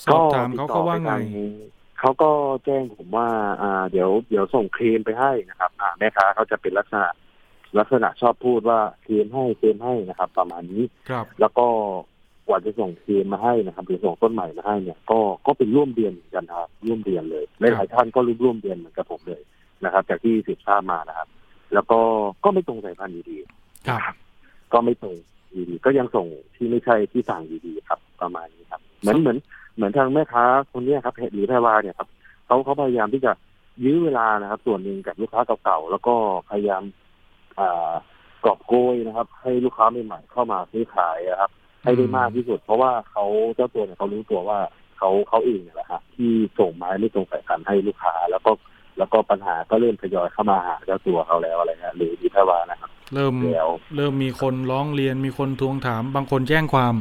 [0.04, 2.30] สอบถามเขาเขาว่าไงติดต่อปท เขาก็
[2.64, 3.28] แจ้งผมว่า
[3.62, 7.08] อ่า เดี๋ยวเดี๋ยวส่งเคลมไปให้นะครับ อ่าแม่ค้าเขาจะเป็นลักษณะ
[7.78, 11.66] ลักษณะชอบพูดว่าเคลมให้เคลมให้นะครับ ประมาณนี้ครับ แล้วก็
[12.46, 19.42] กว่าจะส่งเคลมมาให้นะครับหรือส่งต้นใหม่มาให้เนี่ย ก็ก็เป็นร่วมเดือนเหมือนกันครับร่วมเดือนเลยหลายๆท่านก็ร่วมร่วมเดือนเหมือนกับผมเลย
[19.84, 21.28] นะครับ จากที่สืบทราบมานะครับ
[21.74, 22.00] แล้วก็
[22.44, 23.38] ก็ไม่ตรงสายพันธุ์อยู่ดี
[23.88, 24.14] ครับ
[24.72, 25.16] ก็ไม่ตรง
[25.52, 29.38] อยู่ดีก็ยังส่งที่ไม่ใช่ที่สั่งอยู่ดีครับ ประมาณนี้ครับ เหมือนเหมือน
[29.78, 32.08] เหมือนทางแม่ค้าคนเนี้ยครับหรือแพรวาเนี่ยครับ
[32.46, 33.32] เขาเขาพยายามที่จะ
[33.84, 36.14] ยื้อเวลานะครับ ส่วนหนึ่งกับลูกค้าเก่าๆแล้วก็
[36.50, 36.82] พยายาม
[37.58, 37.92] อ่า
[38.44, 41.50] กอบโกยนะครับ ให้ลูกค้าใหม่ๆเข้ามาซื้อขายนะครับ
[41.82, 44.58] ให้ได้มากที่สุด เพราะว่าเขาเจ้าตัวเนี่ยเขารู้ตัวว่า
[44.98, 48.52] เขาเขาเองเนี่ยแหละฮะที่ส่งไม้ไม่ตรงสายพันธุ์ให้ลูกค้าแล้วก็
[48.98, 56.94] แล้วก็ปัญหาก็เริ่มทยอยเข้ามาหาเจ้าตัวเขาแล้วอะไรเงี้ยหรือดีแพรวานะครับ เริ่มแล้วเริ่มมีคนร้องเรียนมีคนทวงถามบางคนแจ้งความ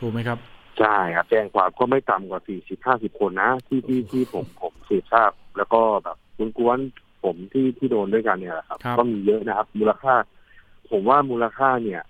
[0.00, 0.38] ถูกไหมครับ
[0.82, 6.16] ใช่ครับ แจ้งความก็ไม่ต่ำกว่าสี่สิบห้าสิบคนนะ ที่ที่ที่ผมผมสืบทราบ แล้วก็แบบ
[6.58, 10.14] กวนๆผมที่ที่โดนด้วยกันเนี่ยแหละครับ ครับ ก็มีเยอะนะครับ มูลค่า
[10.90, 12.02] ผมว่ามูลค่าเนี่ย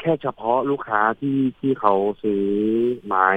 [0.00, 2.44] แค่เฉพาะลูกค้าที่ที่เขาซื้อ
[3.06, 3.28] ไม้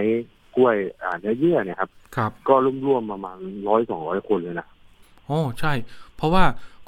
[0.55, 4.67] กล้วยอ่าเนื้อเยื่อเนี่ยครับ ครับก็ร่วมๆประมาณร้อยสองร้อยคนเลยนะ
[5.25, 5.73] โอ้ใช่
[6.15, 6.43] เพราะว่า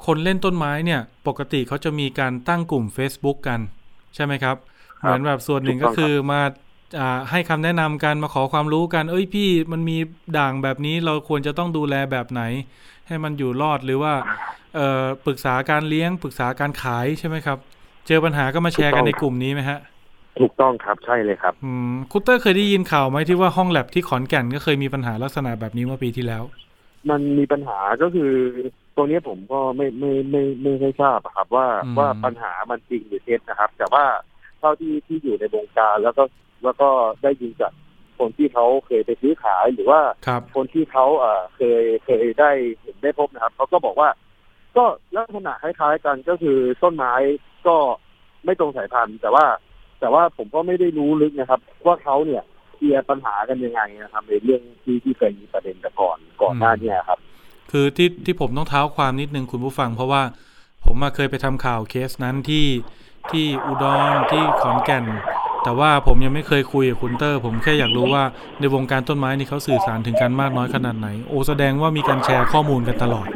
[0.06, 3.60] คนเล่นต้นไม้เนี่ย ปกติเขาจะมีการตั้งกลุ่ม Facebook กัน
[4.14, 4.56] ใช่ไหมครับ
[5.02, 6.50] ครับเหมือนแบบส่วนหนึ่งถูกต้ก็องคือมาอ่า
[7.30, 9.96] ให้คำแนะนำกันมาขอความรู้กัน เอ้ยพี่มันมี
[10.38, 12.42] ด่างแบบนี้เราควรจะต้องดูแลแบบไหน
[13.08, 14.12] ให้มันอยู่รอดหรือว่า
[14.74, 17.58] เอ่อปรึกษาการเลี้ยงปรึกษาการขายใช่ไหมครับ
[18.06, 19.78] เจอปัญหาก็มาแชร์กันในกลุ่มนี้ไหมฮะ
[20.40, 26.42] ถูกต้องครับใช่เลยครับ อืมคุณเตอร์เคยได้ยินข่าวไหมที่ว่าห้องแลบที่ขอนแก่นก็เคยมีปัญหาลักษณะแบบนี้เมื่อปีที่แล้ว
[27.10, 28.32] มันมีปัญหาก็คือ
[28.96, 34.04] ตรงนี้ผมก็ไม่ไม่ไม่ไม่ไม่ทราบอะครับ ว่าอืมว่าปัญหามันจริงหรือเท็จนะครับ แต่ว่า
[34.58, 36.22] เท่าที่ที่อยู่ในวงการแล้วก็
[36.64, 36.88] แล้วก็
[37.22, 37.72] ได้ยินจาก
[38.18, 42.50] คนที่เขาเคยไปซื้อขายหรือว่าครับคนที่เขาเอ่อเคยเคยได้
[42.80, 44.08] เห็นได้พบนะครับเขาก็บอกว่า
[44.76, 44.84] ก็
[45.16, 47.12] ลักษณะคล้ายๆกันก็คือต้นไม้
[47.66, 47.76] ก็
[48.44, 49.46] ไม่ตรงสายพันธุ์ แต่ว่า
[50.00, 52.42] แต่ว่าผมก็ไม่ได้รู้ลึกนะครับ ว่าเขาเนี่ย
[52.74, 57.18] เคลียร์ปัญหากันยังไงนะครับในเรื่องที่ที่เคยมีประเด็นแต่ก่อนก่อนหน้าเนี้ครับ
[57.70, 60.22] คือที่ที่ผมต้องเท้าความนิดนึงคุณผู้ฟัง เพราะว่า
[60.84, 62.66] ผมมาเคยไปทำข่าวเคสนั้นที่
[63.30, 65.04] ที่อุดรที่ขอนแก่น
[65.64, 68.22] แต่ว่าผมยังไม่เคยคุยกับคุณเตอร์ ผมแค่อยากรู้ว่า
[68.60, 73.28] ในวงการต้นไม้นี่เขาสื่อสารถึงกันมากน้อยขนาดไหน โอ้แสดงว่ามีการแชร์ข้อมูลกันตลอด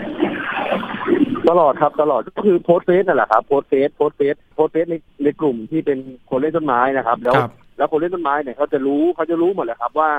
[1.49, 5.99] ตลอดครับตลอดก็คือโพสต์เฟซนั่นแหละครับโพสต์เฟซโพสต์เฟซโพสต์เฟซในในกลุ่มที่เป็น
[6.31, 10.11] คนเล่นต้นไม้นะครับ แล้วครับแล้วคนเล่นต้นไม้เนี่ยเขาจะรู้เขาจะรู้หมดเลยครับว่า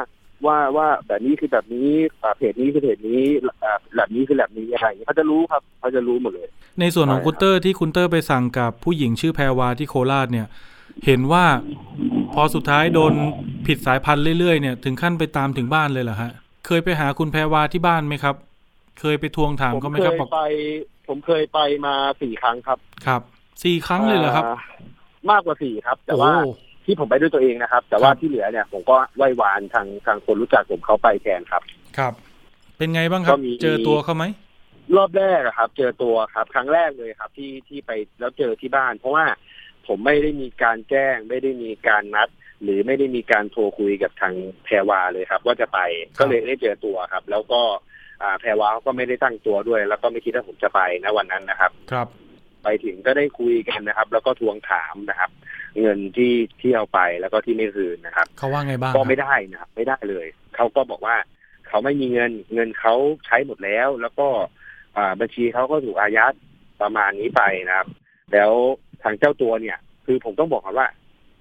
[0.45, 1.89] ว่าว่าแบบนี้คือแบบนี้
[2.24, 3.24] อ่าเพจนี้คือเพจนี้
[3.63, 6.48] อ่าแบบนี้คือแบบนี้อะไรอย่างเงี้ยเขาจะรู้ครับเขาจะรู้หมดเลย
[6.80, 10.48] ในส่วนของใช่คุณเตอร์ที่คุณเตอร์ไปสั่งกับผู้หญิงชื่อแพรวาที่โคราชเนี่ย
[11.06, 11.45] เห็นว่า
[12.34, 13.13] พอสุดท้ายโดน
[13.67, 16.32] ผิดสายพันธุ์เรื่อยๆเนี่ยถึงขั้นไปตามถึงบ้านเลยเหรอฮะ
[16.67, 18.36] เคยไปหาคุณแพรวาที่บ้านไหมครับ
[18.99, 20.41] เคยไปทวงถามผมเขาไหมเคครับยบอกไป
[21.08, 23.21] ผมเคยไปมาสี่ครั้งครับครับ
[23.63, 24.45] สี่ครั้งเลยเหรอครับ
[25.32, 26.52] มากกว่าสี่ครับ แต่ว่าโอ้
[26.86, 31.62] ที่ผมไปด้วยตัวเองนะครับ แต่ว่าครับที่เหลือเนี่ยผมก็ไหว้วานทางทางคนรู้จักผมเขาไปแทนครับ
[31.97, 32.13] ครับ
[32.78, 34.25] เป็นไงบ้างครับก็มีเจอตัวเขาไหม
[34.97, 39.25] รอบแรกอะครับ เจอตัวครับ ครั้งแรกเลยครับ ที่ที่ไปแล้วเจอที่บ้าน เพราะว่า
[39.88, 42.30] ผมไม่ได้มีการแจ้ง ไม่ได้มีการนัด
[42.63, 45.80] หรือไม่ได้มีการโทรคุยกับทางแพรวาเลยครับ ว่าจะไป
[46.20, 47.62] ก็เลยได้เจอตัวครับ แล้วก็
[48.22, 52.08] อ่าแพรวาเขาก็ไม่ได้ตั้งตัวด้วย แล้วก็ไม่คิดว่าผมจะไปนะวันนั้นนะครับ ครับ
[52.63, 55.30] ไปถึงก็ได้คุยกันนะครับ แล้วก็ทวงถามนะครับ
[55.80, 61.15] เงินที่ที่เอาไปแล้วก็ที่ไม่คืนนะครับเขาว่าไงบ้างก็ไม่ครับได้นะครับไม่ได้เลยเขาก็บอกว่า
[61.68, 64.28] เขาไม่มีเงินเงินเขาใช้หมดแล้ว แล้วก็
[64.98, 66.34] อ่าบัญชีเขาก็ถูกอายัด
[66.82, 67.88] ประมาณนี้ไปนะครับ
[68.34, 68.54] แล้ว
[69.04, 70.88] ทางเจ้าตัวเนี่ย คือผมต้องบอกก่อนว่า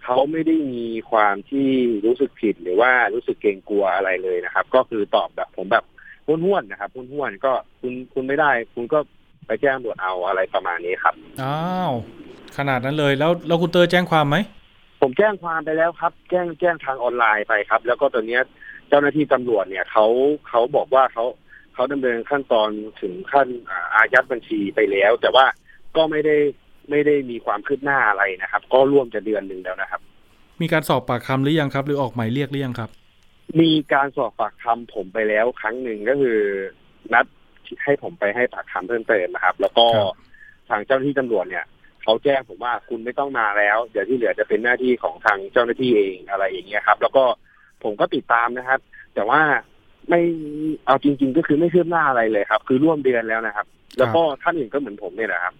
[0.04, 1.68] เขาไม่ได้มีความที่
[2.06, 5.84] รู้สึกผิดหรือว่ารู้สึกเกรงกลัวอะไรเลยนะครับ ก็คือตอบแบบผมแบบ
[6.26, 8.98] ห้วนๆนะครับห้วนๆก็คุณคุณไม่ได้ คุณก็
[9.46, 11.92] ไปแจ้งตำรวจเอาอะไรประมาณนี้ครับอ้าว
[12.56, 14.36] ขนาดนั้นเลยแล้วแล้วคุณเตอร์แจ้งความไหม
[15.00, 18.42] ผมแจ้งความไปแล้วครับ แจ้งแจ้งทางออนไลน์ไปครับ แล้วก็ตอนเนี้ย
[18.88, 20.06] เจ้าหน้าที่ตำรวจเนี่ยเขา
[20.48, 21.24] เขาบอกว่าเขา
[21.74, 25.46] เขาดำเนินขั้นตอนถึงขั้นอ่าอายัดบัญชีไปแล้ว แต่ว่า
[25.96, 26.36] ก็ไม่ได้
[26.90, 30.00] ไม่ได้มีความคืบหน้าอะไรนะครับ ก็ร่วมจะเดือนหนึ่งแล้วนะครับ
[30.60, 32.90] มีการสอบปากคำหรือยังครับ หรือออกหมายเรียกหรือยังครับ
[33.60, 36.38] มีการสอบปากคำผมไปแล้วครั้งหนึ่งก็คือ
[37.12, 37.26] นัด
[37.84, 40.16] ให้ผมไปให้ปากคำเพิ่มเติมนะครับ แล้วก็ครับ
[40.68, 41.64] ทางเจ้าหน้าที่ตำรวจเนี่ย
[42.02, 47.24] เขาแจ้งผมว่าคุณไม่ต้องมาแล้ว เดี๋ยวที่เหลือจะเป็นหน้าที่ของทางเจ้าหน้าที่เองอะไรอย่างเงี้ยครับ แล้วก็
[47.84, 48.80] ผมก็ติดตามนะครับ
[49.14, 49.40] แต่ว่า
[50.08, 50.20] ไม่
[50.86, 53.66] เอาจริง ๆ ก็คือไม่คืบหน้าอะไรเลยครับ คือร่วมเดือนแล้วนะครับ
[53.98, 55.54] แล้วก็ท่านอื่นก็เหมือนผมเนี่ยแหละครับ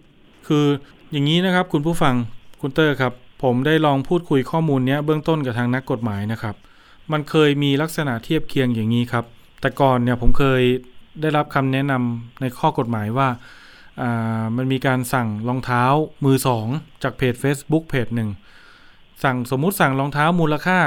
[0.47, 0.65] คือ
[1.11, 2.15] อย่างนี้นะครับคุณผู้ฟัง
[2.61, 6.55] คุณเตอร์ครับ ผมได้ลองพูดคุยข้อมูลนี้เบื้องต้นกับทางนักกฎหมายนะครับ
[7.11, 9.25] มันเคยมีลักษณะเทียบเคียงอย่างนี้ครับ
[9.61, 10.61] แต่ก่อนเนี่ยผมเคย
[11.21, 13.27] ได้รับคำแนะนำในข้อกฎหมายว่า
[14.01, 15.83] อ่ามันมีการสั่งรองเท้า
[16.25, 16.67] มือสอง
[17.03, 18.29] จากเพจ Facebook เพจหนึ่ง
[19.23, 20.77] สั่งสมมุติสั่งรองเท้ามูลค่า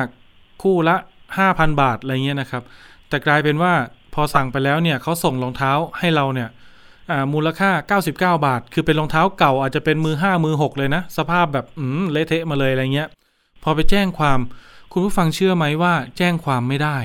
[0.62, 0.96] คู่ละ
[1.38, 2.62] 5,000 บาทอะไรเงี้ยนะครับ
[3.08, 3.72] แต่กลายเป็นว่า
[4.14, 6.48] พอสั่งไปแล้วเนี่ยเขาส่งรองเท้าให้เราเนี่ย
[7.12, 13.08] อ่ามูลค่า 99 บาท คือเป็นรองเท้าเก่าอาจจะเป็นมือ 5 มือ 6 เลยนะ สภาพแบบอืมเละเทะมาเลยอะไรเงี้ย
[13.62, 14.38] พอไปแจ้งความ
[14.92, 16.96] คุณผู้ฟังเชื่อไหมว่าแจ้งความไม่ได้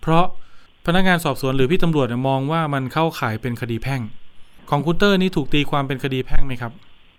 [0.00, 0.26] เพราะ
[0.86, 4.00] พนักงานสอบสวนหรือพี่ตำรวจเนี่ยมองว่ามันเข้าข่ายเป็นคดีแพ่ง
[4.70, 6.72] ของคุณเตอร์นี่ถูกตีความเป็นคดีแพ่งไหมครับ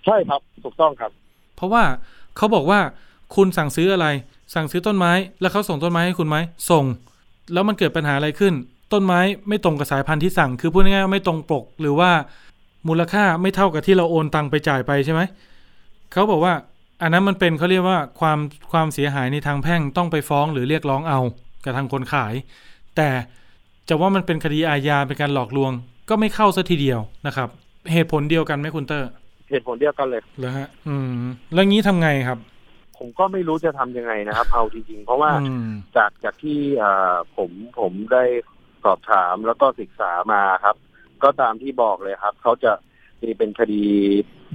[0.05, 1.11] ใช่ครับถูกต้องครับ
[1.55, 1.83] เพราะว่า
[2.37, 2.79] เขาบอกว่า
[3.35, 4.07] คุณสั่งซื้ออะไร
[4.53, 6.37] สั่งซื้อต้นไม้ แล้วเขาส่งต้นไม้ให้คุณไหม
[6.69, 6.85] ส่ง
[7.53, 8.53] แล้วมันเกิดปัญหาอะไรขึ้น
[8.93, 12.11] ต้นไม้ไม่ตรงกับสายพันธุ์ที่สั่ง คือพูดง่ายๆว่าไม่ตรงปก หรือว่า
[12.87, 15.21] มูลค่าไม่เท่ากับที่เราโอนตังไปจ่ายไปใช่ไหม
[16.11, 16.53] เขาบอกว่า
[17.01, 18.39] อันนั้นมันเป็นเขาเรียกว่าความ
[18.71, 21.19] ความเสียหายในทางแพ่งต้องไปฟ้องหรือเรียกร้องเอา
[21.63, 22.33] กับทางคนขาย
[22.95, 23.09] แต่
[23.89, 25.71] จะว่ามันเป็นคดีอาญาเป็นการหลอกลวง
[26.09, 27.49] ก็ไม่เข้าซะทีเดียวนะครับ
[27.93, 29.09] เหตุผลเดียวกันไหมคุณเตอร์
[29.49, 31.21] เหตุผลเดียวกันเลยเหรอฮะ อืม
[31.53, 32.37] แล้วงี้ทำไงครับ
[32.97, 38.23] ผมก็ไม่รู้จะทำยังไงนะครับ เอาจริงๆ เพราะว่าอืมจากจากที่อ่าผมผมได้
[38.83, 40.75] สอบถามแล้วก็ศึกษามาครับ
[41.23, 42.71] ก็ตามที่บอกเลยครับ เขาจะ
[43.21, 43.83] มีเป็นคดี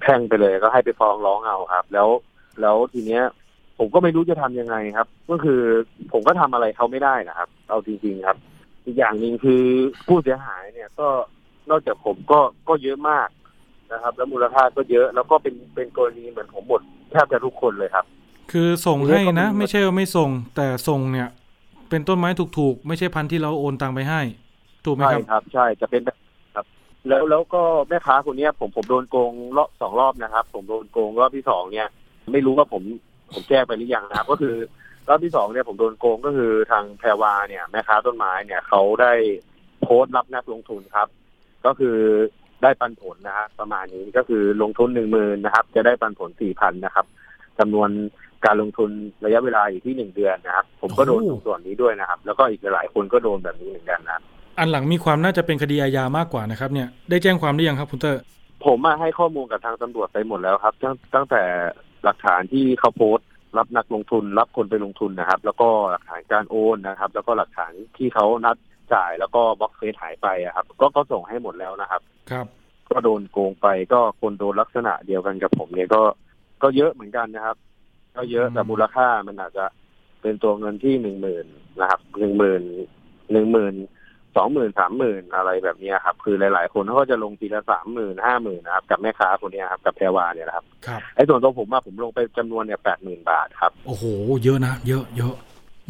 [0.00, 2.08] แพ่งไปเลย ก็ให้ไปฟ้องร้องเอาครับ แล้ว
[2.60, 3.24] แล้วทีเนี้ย
[3.78, 5.60] ผมก็ไม่รู้จะทำยังไงครับ ก็คือ
[6.12, 8.36] ผมก็ทำอะไรเขาไม่ได้นะครับ เอาจริงๆครับ
[8.84, 9.62] อีกอย่างหนึ่งคือ
[10.06, 11.08] ผู้เสียหายเนี่ยก็
[11.70, 13.28] นอกจากผมก็ก็เยอะมาก
[13.92, 18.04] นะครับ แล้วมูลค่าก็เยอะแล้วก็เป็นเป็นกรณีเหมือนผมหมดแทบจะทุกคนเลยครับ
[18.52, 21.28] คือส่งให้นะ ไม่ใช่ว่าไม่ส่ง แต่ส่งเนี่ย
[21.90, 24.20] เป็นต้นไม้ถูกๆ ไม่ใช่พันธุ์ที่เราโอนตังไปให้
[24.84, 26.18] ถูกไหมครับครับ ใช่จะเป็นแบบ
[26.54, 26.66] ครับ
[27.08, 31.88] แล้วแล้วก็แม่ค้าคนเนี้ย ผมผมโดนโกงรอบสองรอบนะครับ ผมโดนโกงรอบที่สองเนี่ย
[32.32, 32.82] ไม่รู้ว่าผม
[33.32, 34.54] ผมแจ้งไปหรือยังนะครับก็คือ
[35.08, 39.12] รอบที่สองเนี่ยผมโดนโกงก็คือทางแพรวาเนี่ยแม่ค้าต้นไม้เนี่ยเขาได้
[39.82, 41.08] โพสต์รับนักลงทุนครับ
[41.66, 41.96] ก็คือ
[42.62, 47.06] ได้ปันผลนะฮะประมาณนี้ก็คือลงทุนหนึ่งหมื่นนะครับ จะได้ปันผลสี่พันนะครับ
[47.58, 47.90] จำนวน
[48.46, 48.90] การลงทุน
[49.24, 54.22] ระยะเวลาอยู่ที่หนึ่งเดือนนะครับ ผมก็โดนโอ้ตรงส่วนนี้ด้วยนะครับ แล้วก็อีกหลายๆคนก็โดนแบบนี้เหมือนกันนะครับ
[54.58, 58.22] อันหลังมีความน่าจะเป็นคดีอาญามากกว่านะครับ เนี่ยได้แจ้งความหรือยังครับคุณเตอร์
[58.64, 61.42] ผมมาให้ข้อมูลกับทางตำรวจไปหมดแล้วครับ ตั้งตั้งแต่
[62.04, 63.28] หลักฐานที่เขาโพสต์
[63.58, 68.56] รับนักลงทุน รับคนไปลงทุนนะครับ แล้วก็หลักฐานการโอนนะครับ แล้วก็หลักฐานที่เขานัด
[68.94, 72.46] จ่ายแล้วก็บล็อกเฟซหายไปอะครับ ก็ก็ส่งให้หมดแล้วนะครับ ครับ
[72.90, 76.02] ก็โดนโกงไปก็คนโดนลักษณะเดียวกันกับผมเนี่ยก็
[76.62, 77.56] ก็เยอะเหมือนกันนะครับ
[78.16, 79.64] ก็เยอะอืมแต่มูลค่ามันอาจจะ
[80.22, 81.46] เป็นตัวเงินที่หนึ่งหมื่น
[81.80, 82.62] นะครับหนึ่งหมื่น
[83.32, 83.74] หนึ่งหมื่น
[84.36, 94.04] สองหมื่นสามหมื่นอะไรแบบเนี้ยครับ คือหลาย ๆ คนเขาก็จะลงทีละสามหมื่นห้าหมื่นนะครับกับแม่ค้าคนเนี้ยครับกับแพรวาเนี่ยนะครับครับไอ้ส่วนตัวผมว่าผมลงไปจำนวนเนี่ยแปดหมื่นบาทครับ โอ้โห
[94.44, 95.34] เยอะนะเยอะเยอะ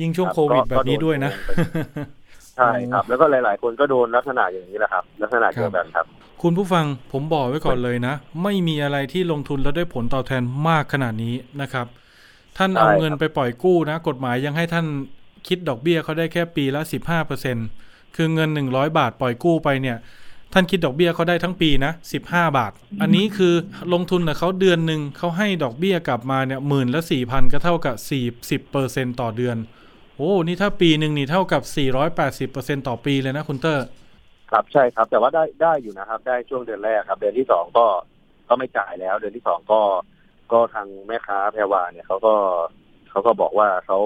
[0.01, 2.09] ยิ่งช่วงครับโควิดก็แบบนี้ด้วยนะก็โดน
[2.57, 6.07] ใช่ครับ แล้วก็หลาย ๆ คนก็โดนลักษณะอย่างนี้แหละครับ ลักษณะเดียวกันครับ
[6.43, 11.87] คุณผู้ฟังผมบอกไว้ก่อนเลยนะ ไม่มีอะไรที่ลงทุนแล้วได้ผลตอบแทนมากขนาดนี้นะครับ
[12.59, 14.87] ท่านเอาเงินไปปล่อยกู้นะ กฎหมายยังให้ท่าน
[15.49, 17.57] คิดดอกเบี้ยเขาได้แค่ปีละสิบห้าเปอร์เซ็น
[18.17, 19.97] คือเงินหนึ่งร้อยบาทปล่อยกู้ไปเนี่ย
[20.53, 23.55] ท่านคิดดอกเบี้ยเขาได้ทั้งปีนะสิบห้าบาท อันนี้คือ
[23.93, 29.57] ลงทุนกับเขาเดือนหนึ่งเขาให้ดอกเบี้ยกลับมาเนี่ยหมื่นละสี่พันก็เท่ากับสี่สิบเปอร์เซ็นต่อเดือน
[30.17, 33.87] โอ้นี่ถ้าปีหนึ่งนี่เท่ากับสี่ร้อยแปดสิบเปอร์เซ็นต่อปีเลยนะคุณเตอร์
[34.51, 37.87] ครับใช่ครับ แต่ว่าได้ได้อยู่นะครับ ได้ช่วงเดือนแรกครับ เดือนที่สองก็
[38.49, 39.81] ก็ไม่จ่ายแล้ว เดือนที่สองก็
[40.53, 42.35] ก็ทางแม่ค้าแพรวาเนี่ยเขาก็
[43.11, 43.99] เขาก็บอกว่าเขา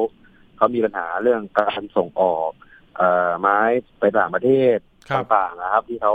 [0.56, 2.50] เขามีปัญหาเรื่องการส่งออก
[2.96, 3.58] เอ่อไม้
[4.00, 6.14] ไปต่างประเทศครับ ต่างๆนะครับ ที่เขา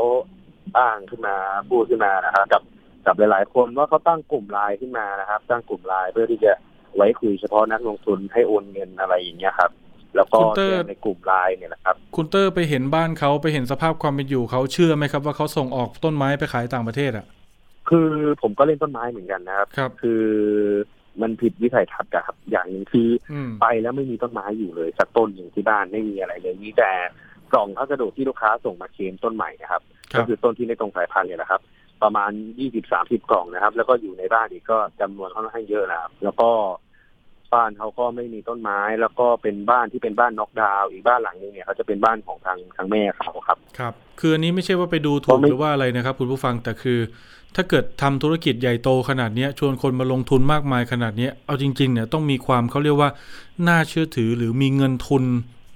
[0.77, 1.35] อ้างขึ้นมา
[1.69, 2.63] พูดขึ้นมานะครับกับ
[3.05, 6.51] กับหลายๆคนว่าเขาตั้งกลุ่มไลน์ขึ้นมานะครับ ตั้งกลุ่มไลน์เพื่อที่จะ
[6.95, 9.71] ไว้คุยเฉพาะนักลงทุนให้โอนเงินอะไรอย่างเงี้ยครับ
[10.15, 17.25] แล้วก็คุณเตอร์แชร์ในกลุ่มไลน์เนี่ยนะครับ คุณเตอร์ไปเห็นบ้านเขาไปเห็นสภาพความเป็นอยู่เขาเชื่อไหมครับว่าเขาส่งออกต้นไม้ไปขายต่างประเทศอะ
[17.89, 18.09] คือ
[18.41, 20.23] ผมก็เล่นต้นไม้เหมือนกันนะครับ ครับ คือ
[21.21, 26.91] มันผิดวิสัยทัศน์อะครับ อย่างหนึ่งคืออืมไปแล้วไม่มีต้นไม้อยู่เลยสักต้นอย่างที่บ้านไม่มีอะไรเลยมีแต่
[27.53, 29.81] กล่องพัสดุที่ลูกค้าส่งมาเคลมต้นใหม่นะครับ
[30.13, 31.61] ครัก็บคือต้นที่ไม่ตรงสายพันธุ์เนี่ยนะครับ
[32.03, 36.49] ประมาณยี่สิบสามสิบกล่องนะครับ แล้วก็อยู่ในบ้านอีกก็จำนวนค่อนข้างเยอะนะครับ แล้วก็
[37.53, 46.99] บ้านเขาก็ไม่มีต้นไม้ แล้วก็เป็นบ้านที่เป็นบ้านน็อกดาวน์อีกบ้านหลังนึงเนี่ยเขาจะเป็นบ้านของทางทางแม่เขาครับ ครับ คืออันนี้ไม่ใช่ว่าไปดูถูก็กไม่หรือว่าอะไรนะครับ คุณผู้ฟังแต่คือ
[47.55, 53.09] ถ้าเกิดทำธุรกิจใหญ่โตขนาดเนี้ยชวนคนมาลงทุนมากมายขนาดเนี้ยเอาจริงๆเนี่ยต้องมีความเขาเรียกว่า
[53.67, 55.23] น่าเชื่อถือหรือมีเงินทุน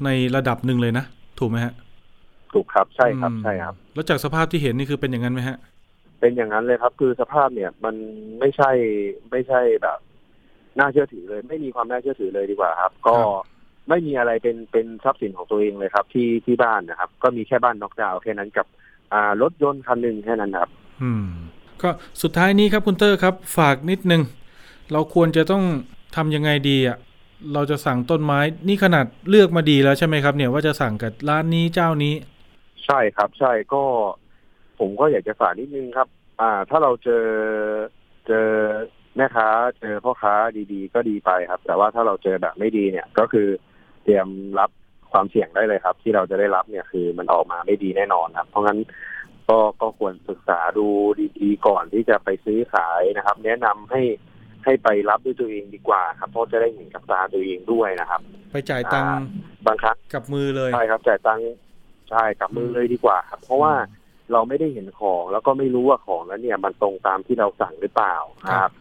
[0.05, 1.05] ในระดับหนึ่งเลยนะ
[1.39, 1.73] ถูกไหมฮะ
[2.53, 5.57] ถูกครับใช่ครับอืมใช่ครับ แล้วจากสภาพที่เห็นนี่คือเป็นอย่างนั้นไหมฮะ
[6.19, 7.95] เป็นอย่างนั้นเลยครับ คือสภาพเนี่ย มัน
[8.39, 8.71] ไม่ใช่
[9.31, 9.99] ไม่ใช่แบบ
[10.79, 13.57] น่าเชื่อถือเลย ไม่มีความน่าเชื่อถือเลยดีกว่าครับ ก็ครับ
[13.89, 18.67] ไม่มีอะไรเป็นเป็นทรัพย์สินของตัวเองเลยครับ ที่ที่บ้านนะครับ ก็มีแค่บ้านน็อกดาวน์แค่นั้นกับ
[19.13, 20.69] อ่ารถยนต์คันหนึ่งแค่นั้นครับ
[21.01, 21.27] อืม
[21.83, 21.89] ก็
[22.21, 24.21] สุดท้ายนี้ครับคุณเตอร์ครับ ฝากนิดนึง
[24.91, 25.63] เราควรจะต้อง
[26.15, 26.97] ทำยังไงดีอะ
[27.53, 32.13] เราจะสั่งต้นไม้นี่ขนาดเลือกมาดีแล้วใช่ไหมครับ เนี่ยว่าจะสั่งกับร้านนี้เจ้านี้
[32.85, 33.83] ใช่ครับ ใช่ก็
[34.79, 36.07] ผมก็อยากจะฝากนิดนึงครับ
[36.41, 37.25] อ่า ถ้าเราเจอ
[38.27, 38.47] เจอ
[39.15, 39.47] แม่ค้า
[39.79, 40.33] เจอพ่อค้า
[40.73, 43.47] ดีๆ ก็ดีไปครับ แต่ว่าถ้าเราเจอแบบไม่ดีเนี่ย ก็คือ
[44.03, 44.27] เตรียม
[44.59, 44.69] รับ
[45.11, 48.79] ความเสี่ยงได้เลยครับ ที่เราจะได้รับเนี่ยคือมันออกมาไม่ดีแน่นอนครับ เพราะงั้น
[49.49, 50.87] ก็ก็ควรศึกษาดู
[51.39, 54.01] ดีๆก่อนที่จะไปซื้อขายนะครับ แนะนำให้
[54.63, 59.11] ให้ไปรับด้วยตัวเองดีกว่าครับเพราะจะได้เห็นกับตาตัวเองด้วยนะครับ ไปจ่ายตังค์
[59.67, 61.45] บางครั้งกับมือเลยใช่ครับจ่ายตังค์
[62.09, 63.73] ใช่กับมือเลยดีกว่าครับ เพราะว่า
[64.31, 68.15] เราไม่ได้เห็นของ แล้วก็ไม่รู้ว่าของนั้นเนี่ย มันตรงตามที่เราสั่งหรือเปล่า
[68.61, 68.71] ครับ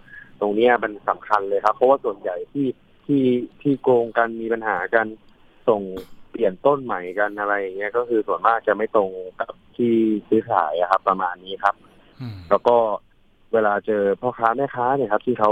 [0.40, 2.66] ตรงเนี้ยมันสำคัญเลยครับ เพราะว่าส่วนใหญ่ที่
[3.06, 3.24] ที่
[3.60, 5.06] ที่โกงกันมีปัญหากัน
[5.68, 5.82] ส่ง
[6.30, 9.94] เปลี่ยนต้นใหม่กันอะไรอย่างเงี้ยก็คือส่วนมากจะไม่ตรงกับ ที่
[10.28, 11.74] ซื้อขายอะครับ ประมาณนี้ครับ
[12.20, 12.76] อืมแล้วก็
[13.52, 15.50] เวลาเจอพ่อค้าแม่ค้าเนี่ยครับ ที่เขา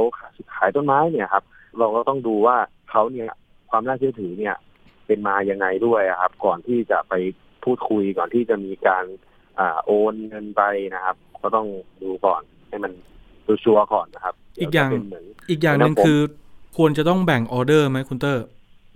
[0.57, 1.45] ขายต้นไม้เนี่ยครับ
[1.79, 2.57] เราก็ต้องดูว่า
[2.91, 3.31] เขาเนี่ย
[3.71, 4.55] ความน่าเชื่อถือเนี่ย
[5.07, 7.15] เป็นมายังไงด้วยอะครับ ก่อนที่จะไป
[7.65, 9.05] พูดคุยก่อนที่จะมีการ
[9.59, 10.63] อ่าโอนเงินไป
[10.95, 11.67] นะครับ ก็ต้อง
[12.03, 12.93] ดูก่อนให้มัน
[13.47, 16.21] ดูชัวร์ก่อนนะครับ อีกอย่างเดี๋วจะเป็นเหมือนอีกอย่างหนึ่งครับผมคือ
[16.77, 18.45] ควรจะต้องแบ่งออเดอร์ไหมคุณเตอร์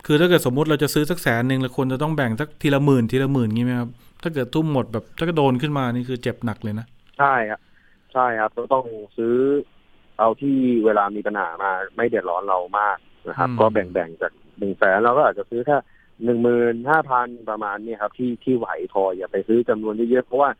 [0.06, 3.88] คือถ้าเกิดสมมุติเราจะซื้อสักแสนหนึ่งเราควรจะต้องแบ่งสักทีละหมื่นทีละหมื่นงี้ไหมครับ
[4.22, 6.87] ถ้าเกิดทุ่มหมดแบบถ้าเกิดโดนขึ้นมานี่คือเจ็บหนักเลยนะ
[7.18, 7.61] ใช่ครับ
[8.12, 9.37] ใช่ครับก็ต้องซื้อ
[10.18, 12.96] เอาที่เวลามีปัญหามาไม่เดือดร้อนเรามาก
[13.28, 15.76] นะครับอืมก็แบ่งๆจากหนึ่งแสนเราก็อาจจะซื้อแค่
[16.24, 20.50] หนึ่งหมื่นห้าพันประมาณนี้ครับ ที่ที่ไหวพออย่าไปซื้อจำนวนเยอะๆเพราะว่า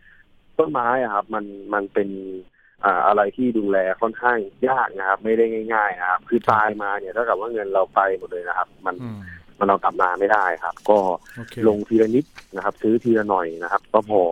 [0.59, 1.45] ต้นไม้อะครับ มัน
[1.75, 2.09] มันเป็น
[2.85, 9.09] อ่าอะไรที่ดูแลค่อนข้างยากนะครับ ไม่ได้ง่าย ๆ นะครับ คือตายมาเนี่ยเท่ากับว่าเงินเราไปหมดเลยนะครับ มันอื
[9.59, 10.99] มันเรากลับมาไม่ได้ครับ ก็
[11.37, 12.25] โอเคลงทีละนิด
[12.57, 14.23] นะครับ ซื้อทีละหน่อยนะครับ ก็พอ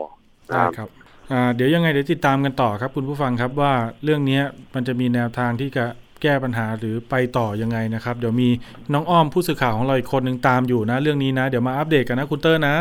[0.49, 0.89] นะได้ครับครับ
[1.33, 3.73] อ่าเดี๋ยวยังไงเดี๋ยวติดตามกันต่อครับ คุณผู้ฟังครับว่า
[4.05, 4.43] เรื่องเนี้ย
[4.75, 5.85] มันจะมีแนวทางที่จะ
[6.23, 8.49] แก้ปัญหาหรือไปต่อยังไงนะครับ เดี๋ยวมี
[8.93, 12.77] น้องอ้อมผู้สื่อข่าวของเราอีกคนหนึ่งตามอยู่นะ เรื่องนี้นะ เดี๋ยวมาอัปเดตกันนะคุณเตอร์นะ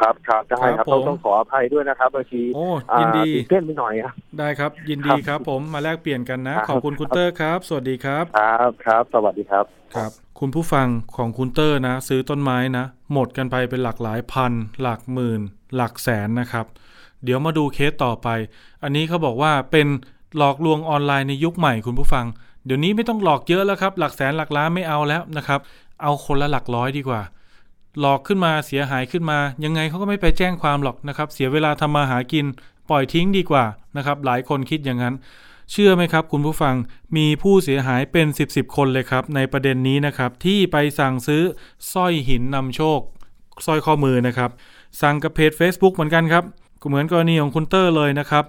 [0.00, 15.40] ครับครับได้คครัรับบต้องผมต้องขออภัยด้วยนะครับบางทีโอ้อ่ายินดีตื่นเต้นไปหน่อยครับได้ครับ ยินดีครับ ผมมาแลกเปลี่ยนกันนะครับขอบคุณคุณเตอร์ครับ สวัสดีครับ ครับครับ สวัสดีครับครับ คุณผู้ฟังของคุณเตอร์นะ ซื้อต้นไม้นะ หมดกันไปเป็นหลักหลายพัน หลักหมื่น
[15.76, 16.66] หลักแสนนะครับ
[17.24, 18.28] เดี๋ยวมาดูเคสต่อไป
[18.82, 19.86] อันนี้เขาบอกว่าเป็น
[20.36, 22.26] หลอกลวงออนไลน์ในยุคใหม่คุณผู้ฟัง
[22.64, 25.60] เดี๋ยวนี้ไม่ต้องหลอกเยอะแล้วครับ หลักแสนหลักล้านไม่เอาแล้วนะครับ
[26.02, 27.22] เอาคนละหลักร้อยดีกว่า
[28.00, 32.46] หลอกขึ้นมาเสียหายขึ้นมา ยังไงเขาก็ไม่ไปแจ้งความหรอกนะครับ เสียเวลาทำมาหากิน
[32.90, 33.64] ปล่อยทิ้งดีกว่า
[33.96, 35.14] นะครับ หลายคนคิดอย่างนั้น
[35.72, 36.74] เชื่อไหมครับ คุณผู้ฟัง
[37.16, 41.42] มีผู้เสียหายเป็น 10บสคนเลยครับ ในประเด็นนี้นะครับที่ไปสั่งซื้อ
[41.92, 43.00] สร้อยหินนำโชค
[43.66, 44.50] สร้อยข้อมือนะครับ
[45.00, 46.44] สั่งกับเพจ Facebook เหมือนกันครับ
[46.88, 48.44] เหมือนกรณีของคุณเตอร์เลยนะครับ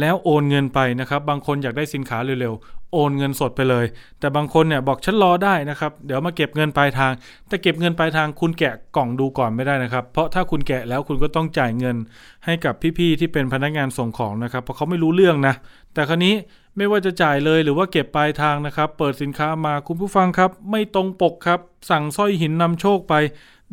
[0.00, 2.54] แล้วโอนเงินไปนะครับ บางคนอยากได้สินค้าเร็ว
[2.92, 3.86] โอนเงินสดไปเลย
[4.20, 7.12] แต่บางคนเนี่ยบอกฉันรอได้นะครับ เดี๋ยวมาเก็บเงินปลายทาง
[7.48, 11.96] แต่เก็บเงินปลายทางคุณแกะกล่องดูก่อนไม่ได้นะครับ เพราะถ้าคุณแกะแล้วคุณก็ต้องจ่ายเงิน
[12.44, 15.54] ให้กับพี่ๆที่เป็นพนักงานส่งของนะครับ เพราะเขาไม่รู้เรื่องนะ
[15.94, 16.34] แต่ครนี้
[16.76, 23.14] ไม่ว่าจะจ่ายเลยหรือว่าเก็บปลายทางนะครับ เปิดสินค้ามาคุณผู้ฟังครับ ไม่ตรงปกครับ สั่งสร้อยหินนำโชคไป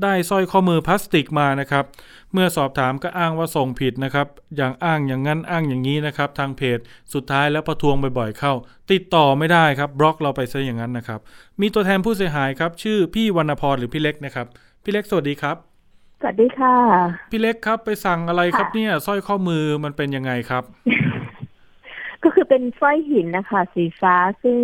[0.01, 1.86] ได้สร้อยข้อมือพลาสติกมานะครับ
[2.34, 4.27] เมื่อสอบถามก็อ้างว่าส่งผิดนะครับ
[4.58, 6.79] อย่างอ้างอย่างนั้นอ้างอย่างนี้นะครับ ทางเพจ
[7.13, 8.53] สุดท้ายแล้วประท้วงบ่อยๆเข้า
[8.91, 11.19] ติดต่อไม่ได้ครับบล็อกเราไปซะอย่างนั้นนะครับ
[11.62, 14.47] มีตัวแทนผู้เสียหายครับ ชื่อพี่วรรณพรหรือพี่เล็กนะครับ
[14.84, 15.56] พี่เล็กสวัสดีครับ
[16.19, 16.75] สวัสดีค่ะ
[17.32, 20.63] พี่เล็กครับไปสั่งอะไรครับค่ะเนี่ยสร้อยข้อมือมันเป็นยังไงครับ
[22.23, 24.60] ก็คือเป็นสร้อยหินนะคะ สีฟ้าซึ่ง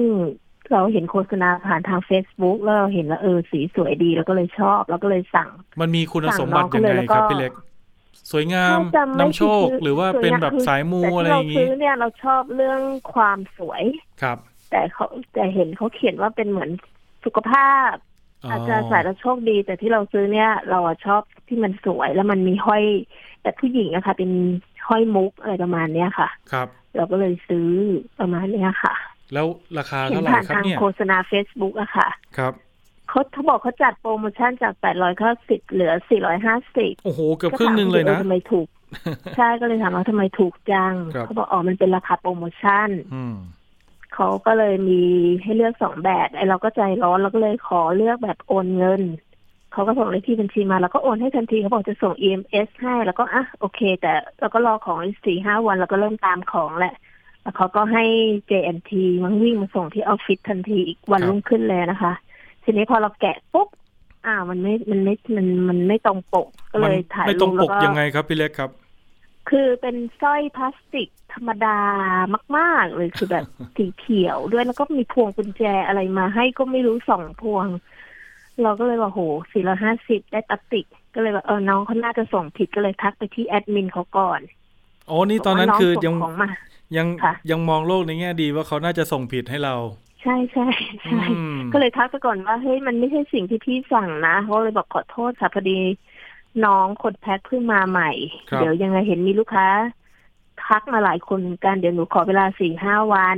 [0.71, 5.49] เราเห็นโฆษณาผ่านทาง Facebook แล้วเราเห็นแล้วเออสีสวยดีแล้วก็เลยชอบ แล้วก็เลยสั่ง
[5.81, 7.53] มันมีคุณสั่งสมบัติยังไงน้องเขาเลยแล้วก็ครับพี่เล็ก
[8.31, 12.81] สวยงามถ้าจำไม่นำโชคผิดหรือว่าสวยเป็นงามแบบคือสายมูแต่อะไรที่อเราย่างซื้นี้อเนี่ยเราชอบเรื่อง
[13.13, 13.83] ความสวย
[14.21, 14.37] ครับ
[14.69, 16.69] แต่เขาแต่เห็นเขาเขียนว่าเป็นเหมือน
[17.25, 17.93] สุขภาพ
[18.49, 22.83] อาจจะใส่แล้วโชคดี แต่ที่เราซื้อเนี่ย เราอะชอบที่มันสวยแล้วมันมีห้อย
[23.41, 24.31] แต่ผู้หญิงอะค่ะเป็น
[24.87, 27.67] ห้อยมุกอะไรประมาณเนี้ยค่ะ ครับ เราก็เลยซื้อ
[28.19, 28.93] ประมาณเนี้ยค่ะ
[29.33, 32.53] แล้วราคาเห็นเท่าไหร่ผ่านครับทางเนี่ยโฆษณา Facebook อะค่ะ ครับ
[33.09, 34.73] เขาเขาบอกเขาจัดโปรโมชั่นจาก
[35.23, 35.93] 890เหลือ
[36.47, 38.67] 450โอ้โห เกือบครึ่งหนึ่งเลยนะก็ถามว่าออทำไมถูก
[39.37, 43.35] ใช่ก็เลยถามว่าทำไมถูกจังครับเขาบอกอ๋อมันเป็นราคาโปรโมชั่นอืม
[44.13, 45.01] เขาก็เลยมี
[45.43, 49.01] ให้เลือกสองแบบไอ้เราก็ใจร้อนเราก็เลยขอเลือกแบบโอนเงิน
[49.73, 56.95] เขาก็ส่งเลขที่บัญชีมาแล้วก็โอนให้ทันทีเขาบอกจะส่ง EMS ให้แล้วก็อะโอเค แต่เราก็รอของอีกสี่ห้าวันเราก็เริ่มตามของแหละ
[57.41, 58.03] แล้วเขาก็ให้
[58.49, 58.91] JNT
[59.23, 62.13] มันวิ่งมาส่งที่ออฟฟิศทันทีอีกวันรุ่งขึ้นเลยนะคะ
[62.63, 63.69] ทีนี้พอเราแกะปุ๊บ
[64.25, 68.69] อ้าวมันไม่มันไม่มันมันไม่ตรงปกก็มัเลยถ่ายไม่ตรูรงปปแล้วกก็ยังไงครับพี่เล็กครับ
[69.49, 71.77] คือเป็นสร้อยพลาสติกธรรมดา
[72.57, 77.65] มาก ๆ เลยคือแบบสีเขียวด้วยแล้วก็มีพวงกุญแจอะไรมาให้ก็ไม่รู้สองพวง
[78.61, 79.19] เราก็เลยว่าโห
[79.51, 84.39] สี่ร้อยห้าสิบได้ตัดติก ก็เลยว่าเออน้องเขาน่าจะส่งผิดก็เลยทักไปที่แอดมินเขาก่อน
[85.09, 86.49] โอ้นี่ตอนนั้นบกว่าคือส่ยังของมา
[86.97, 89.75] ยังค่ะยังมองโลกในแง่ดีว่าเขาน่าจะส่งผิดให้เรา
[90.21, 90.67] ใช่ใช่
[91.03, 95.79] ใช่อืมก็เลยทักไปก่อนว่าเฮ้ยมันไม่ใช่สิ่งที่พี่สั่งนะเขาเลยบอกขอโทษค่ะพอดี
[96.65, 98.11] น้องคนแพ็คเพิ่งมาใหม่
[98.49, 99.67] ครับเดี๋ยวยังไงเห็นมีลูกค้า
[100.65, 103.37] ทักมาหลายคนเหมือนกันเดี๋ยวหนูขอเวลาสี่ห้าวัน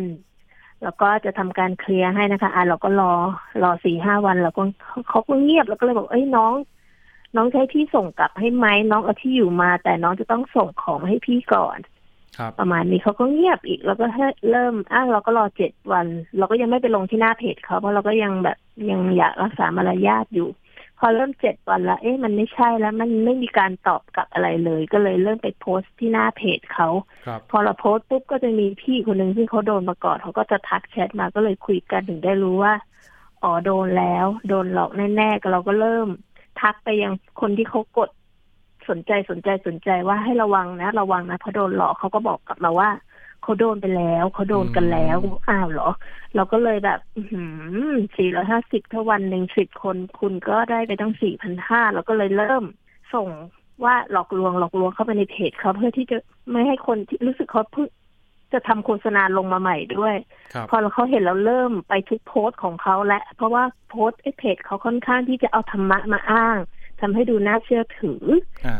[0.83, 3.13] แล้วก็จะทำการเคลียร์ให้นะคะ อะเราก็รอ
[3.63, 4.61] รอสี่ห้าวันแล้วก็
[5.09, 6.53] เขาก็เงียบแล้วก็เลยบอกเอ้ยน้อง
[7.35, 11.77] น้องใช้พี่ส่งกลับให้ไหมน้องเอาที่อยู่มา แต่น้องจะต้องส่งของให้พี่ก่อน
[12.37, 16.05] ครับประมาณนี้เขาก็เงียบอีกแล้วก็ให้เริ่มอะเราก็รอเจ็ดวัน
[16.37, 18.57] เราก็ยังไม่ไปลงที่หน้าเพจเขาเพราะเราก็ยังแบบ
[18.89, 20.49] ยังอยากรักษามารยาทอยู่
[20.99, 26.89] พอเริ่มเจ็ดวันละเอ๊ะมันไม่ใช่แล้วมันไม่มีการตอบกลับอะไรเลย ก็เลยเริ่มไปโพสต์ที่หน้าเพจเขา
[27.25, 32.73] ครับพอเราโพสต์ปุ๊บก็จะมีพี่คนหนึ่งที่เขาโดนมาก่อนเขาก็จะทักแชทมาก็เลยคุยกันถึงได้รู้ว่า
[33.43, 36.07] อ๋อโดนแล้ว โดนหลอกแน่ๆก็เราก็เริ่ม
[36.59, 38.09] ทักไปยังคนที่เขากด
[38.89, 42.89] สนใจสนใจสนใจว่าให้ระวังนะ ระวังนะเพราะโดนหลอกเขาก็บอกกลับมาว่า
[43.43, 45.17] เขาโดนไปแล้วเขาโดนกันแล้ว
[45.49, 45.89] อ้าวเหรอ
[46.35, 46.99] เราก็เลยแบบ
[48.17, 52.63] สี่ร้อยห้าสิบถ้าวันหนึ่งสิบคนคุณก็ได้ไปตั้งสี่พันห้าเราก็เลยเริ่ม
[53.13, 53.27] ส่ง
[53.83, 56.17] ว่าหลอกลวงหลอกลวงเข้าไปในเพจเขาเพื่อที่จะ
[56.51, 57.87] ไม่ให้คนที่รู้สึกเขาเพิ่ง
[58.53, 60.15] จะทำโฆษณาลงมาใหม่ด้วย
[60.53, 66.57] ครับพอเราเขาเห็นเราเริ่มไปทุกโพสต์ของเขาและ เพราะว่าโพสต์ไอ้เพจเขาค่อนข้างที่จะเอาธรรมะมาอ้าง
[67.01, 68.23] ทำให้ดูน่าเชื่อถือ
[68.67, 68.79] อ่า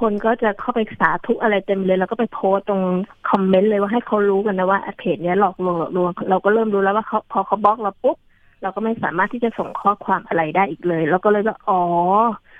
[0.00, 2.82] คนก็จะเข้าไปสาธุอะไรเต็มเลย แล้วก็ไปโพสต์ตรง
[3.30, 8.16] คอมเมนต์เลยว่าให้เขารู้กันนะว่าเพจเนี้ยหลอกลวงหลอกลวง เราก็เริ่มรู้แล้วว่าเขาพอเขาบล็อกเราปุ๊บ
[8.62, 11.82] เราก็ไม่สามารถที่จะส่งข้อความอะไรได้อีกเลยเราก็เลยว่าอ๋อ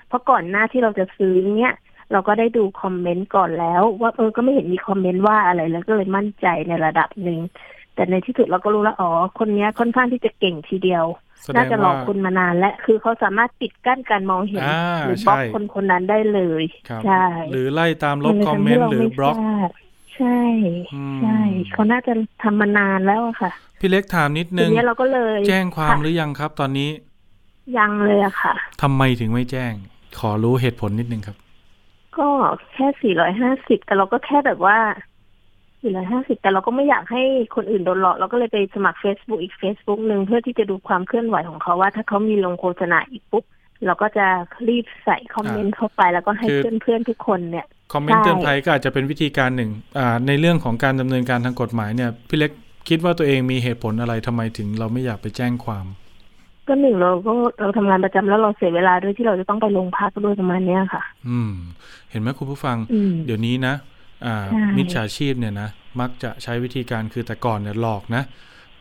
[0.07, 1.73] เพราะก่อนหน้าที่เราจะซื้อเนี้ย
[2.11, 7.39] เราก็ได้ดูคอมเมนต์ก่อนแล้ว ว่าเออก็ไม่เห็นมีคอมเมนต์ว่าอะไรแล้วก็เลยมั่นใจในระดับหนึ่ง
[7.95, 11.05] แต่ในที่สุดเราก็รู้แล้วอ๋อคนเนี้ยค่อนข้างที่จะเก่งทีเดียว
[11.43, 19.69] แสดน่างจะหลอกว่าคุณมานานและคือเขาสามารถปิดกั้นการมองเห็นอ่าหรือบล็อกใช่คนคนนั้นได้เลยครับใช่หรือไล่ตามลบนลยคอมทำเมให้นต์ราหรือไม่บล็อกทราบ
[20.15, 20.39] ใช่
[20.93, 21.39] อืมใช่
[21.71, 26.89] เขาน่าจะทำมานานแล้วอะค่ะ พี่เล็กถามนิดทีนึงนี้เราก็เลย แจ้งความะหรือยังครับ ตอนนี้
[27.77, 29.73] ยังเลยอะค่ะทำไมถึงไม่แจ้ง
[30.19, 31.37] ขอรู้เหตุผลนิดนึงครับ
[32.17, 32.27] ก็
[32.73, 34.77] แค่สี่ร้อยห้าสิบแต่เราก็แค่แบบว่า
[35.81, 37.23] สี่ร้อยห้าสิบแต่เราก็ไม่อยากให้
[37.55, 43.43] คนอื่นโดนหลอกเราก็เลยไปสมัคร Facebook อีก Facebook หนึ่งเพื่อที่จะดูความเคลื่อนไหวของเขาว่า ถ้าเขามีลงโฆษณาอีกปุ๊บ
[43.85, 44.27] เราก็จะ
[44.67, 52.51] รีบใส่คอมเมนต์เข้าไปแล้วก็ให้คือเพื่อนๆทุกคนเนี่ยคอมเมนต์ใช่เตือนภัยก็อาจจะเป็นวิธีการหนึ่งอ่าในเรื่องของการดำเนินการทางกฎหมายเนี่ยพี่เล็ก
[52.89, 55.85] คิดว่าตัวเองมีเหตุผลอะไรทำไมถึงเราไม่อยากไปแจ้งความ
[56.67, 57.31] ก็หนึ่งเราก็
[57.61, 61.53] เราทำงานประจำแล้วเราเสียเวลาด้วยที่เราจะต้องไปโรงพักด้วยประมาณเนี้ยค่ะ อืม
[62.11, 63.75] เห็นไหมคุณผู้ฟังอืมเดี๋ยวนี้นะ
[64.25, 68.23] อ่าใช่มิจฉาชีพเนี่ยนะมักจะใช้วิธีการคือแต่ก่อนเนี่ยหลอกนะ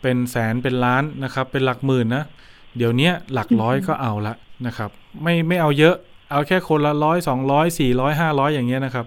[0.02, 2.24] เป็นแสนเป็นล้านนะครับ เป็นหลักหมื่นนะ
[2.76, 4.34] เดี๋ยวเนี้ยหลักร้อยก็เอาละ
[4.66, 4.90] นะครับ
[5.22, 5.96] ไม่ไม่เอาเยอะ
[6.30, 9.06] เอาแค่คนละร้อยสองร้อยสี่ร้อยห้าร้อยอย่างเงี้ยนะครับ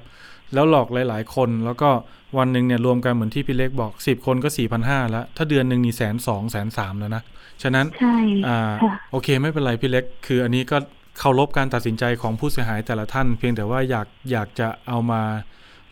[0.54, 1.90] แล้วหลอกหลาย ๆ คนแล้วก็
[2.38, 7.24] วันหนึ่งเนี่ยรวมกันเหมือนที่พี่เล็กบอกสิบคนก็สี่พันห้าแล้วถ้าเดือนหนึ่งนี่แสนสองแสนสามแล้วนะ
[7.64, 10.78] ฉะนั้นใช่อ่าค่ะโอเคไม่เป็นไรพี่เล็ก คืออันนี้ก็
[11.20, 15.22] เคารพการตัดสินใจของผู้เสียหายแต่ละท่าน เพียงแต่ว่าอยากอยากจะเอามา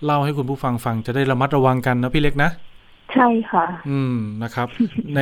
[0.06, 2.50] เล่าให้คุณผู้ฟังฟังจะได้ระมัดระวังกันนะพี่เล็กนะ
[3.14, 4.68] ใช่ค่ะ อืมนะครับ
[5.16, 5.22] ใน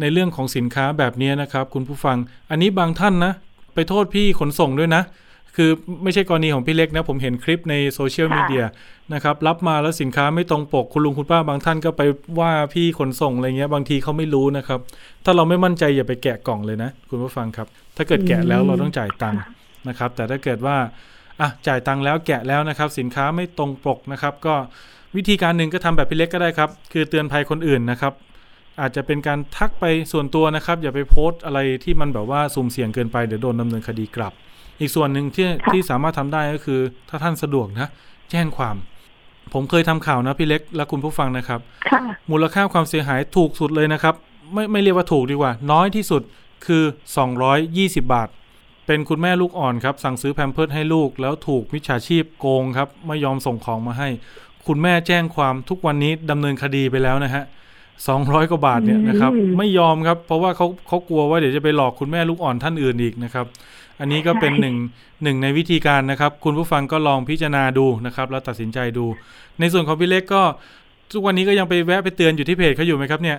[0.00, 2.16] ในเรื่องของสินค้าแบบนี้นะครับ คุณผู้ฟัง
[2.50, 3.32] อันนี้บางท่านนะ
[3.74, 5.02] ไปโทษพี่ขนส่งด้วยนะ
[5.56, 5.70] คือ
[6.02, 8.64] ไม่ใช่กรณีของพี่เล็กนะ ผมเห็นคลิปในโซเชียลค่ะมีเดีย
[9.14, 12.02] นะครับ รับมาแล้วสินค้าไม่ตรงปก คุณลุงคุณป้าบางท่านก็ไป
[12.40, 14.80] ว่าพี่ขนส่งอะไรเงี้ย บางทีเขาไม่รู้นะครับ
[15.24, 19.40] ถ้าเราไม่มั่นใจอย่าไปแกะกล่องเลยนะ คุณผู้ฟังครับ ถ้าเกิดแกะแล้วเราต้องจ่ายตังค์
[19.88, 20.76] นะครับ แต่ถ้าเกิดว่า
[21.40, 24.54] อะจ่ายตังค์แล้วแกะแล้วนะครับ สินค้าไม่ตรงปกนะครับ ก็
[25.16, 28.12] วิธีการหนึ่งก็ทำแบบพี่เล็กก็ได้ครับ คือเตือนภัยคนอื่นนะครับ
[28.80, 34.32] อาจจะเป็นการทักไปส่วนตัวนะครับ อย่าไปโพสต์อะไรที่มันแบบว่าสุ่มเสี่ยงเกินไปเดี๋ยวโดนดำเนินคดีกลับ
[34.80, 37.88] อีกส่วนหนึ่งที่ค่ะที่สามารถทำได้ก็คือ ถ้าท่านสะดวกนะ
[38.30, 38.76] แจ้งความ
[39.54, 41.60] ผมเคยทำข่าวนะพี่เล็กและคุณผู้ฟังนะครับ
[41.92, 44.14] ค่ะมูลค่าความเสียหายถูกสุดเลยนะครับ
[44.52, 46.22] ไม่ไม่เรียกว่าถูกดีกว่า น้อยที่สุด
[46.66, 46.84] คือ
[47.46, 48.28] 220 บาท
[48.86, 54.08] เป็นคุณแม่ลูกอ่อนครับ สั่งซื้อแพมเพิร์สให้ลูก แล้วถูกมิจฉาชีพโกงครับ ไม่ยอมส่งของมาให้
[54.66, 57.44] คุณแม่แจ้งความทุกวันนี้ดำเนินคดีไปแล้วนะฮะ
[57.96, 63.46] 200กว่าบาทเนี่ยนะครับอืมไม่ยอมครับ เพราะว่าเขาเขากลัวว่าเดี๋ยวจะไปหลอกคุณแม่ลูกอ่อนท่านอื่นอีกนะครับ
[64.00, 64.76] อันนี้ก็เป็นหนึ่ง
[65.22, 69.06] หนึ่งในวิธีการนะครับ คุณผู้ฟังก็ลองพิจารณาดูนะครับ แล้วตัดสินใจดู
[69.60, 70.42] ในส่วนของพี่เล็กก็
[71.12, 73.38] ทุกวันนี้ก็ยังไปแวะไปเตือนอยู่ที่เพจเขาอยู่ไหมครับเนี่ย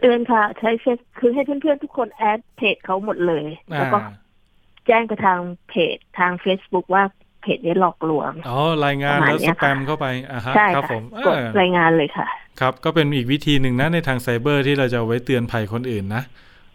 [0.00, 3.44] เตือนค่ะ ใช้เฟซคือให้เพื่อนๆทุกคนแอดเพจเขาหมดเลย
[3.78, 4.12] แล้วก็อ่า
[4.86, 5.38] แจ้งไปทาง
[5.68, 7.02] เพจทาง Facebook ว่า
[7.42, 12.26] เพจนี้หลอกลวง อ๋อ รายงานประมาณแล้วเนี้สยแปค่ะมเข้าไปอ่าฮะใช่ครับค่ะผมกดเออรายงานเลยค่ะ
[12.60, 16.22] ครับ ก็เป็นอีกวิธีหนึ่งนะในทางไซเบอร์ที่เราจะเอาไว้เตือนภัยคนอื่นนะ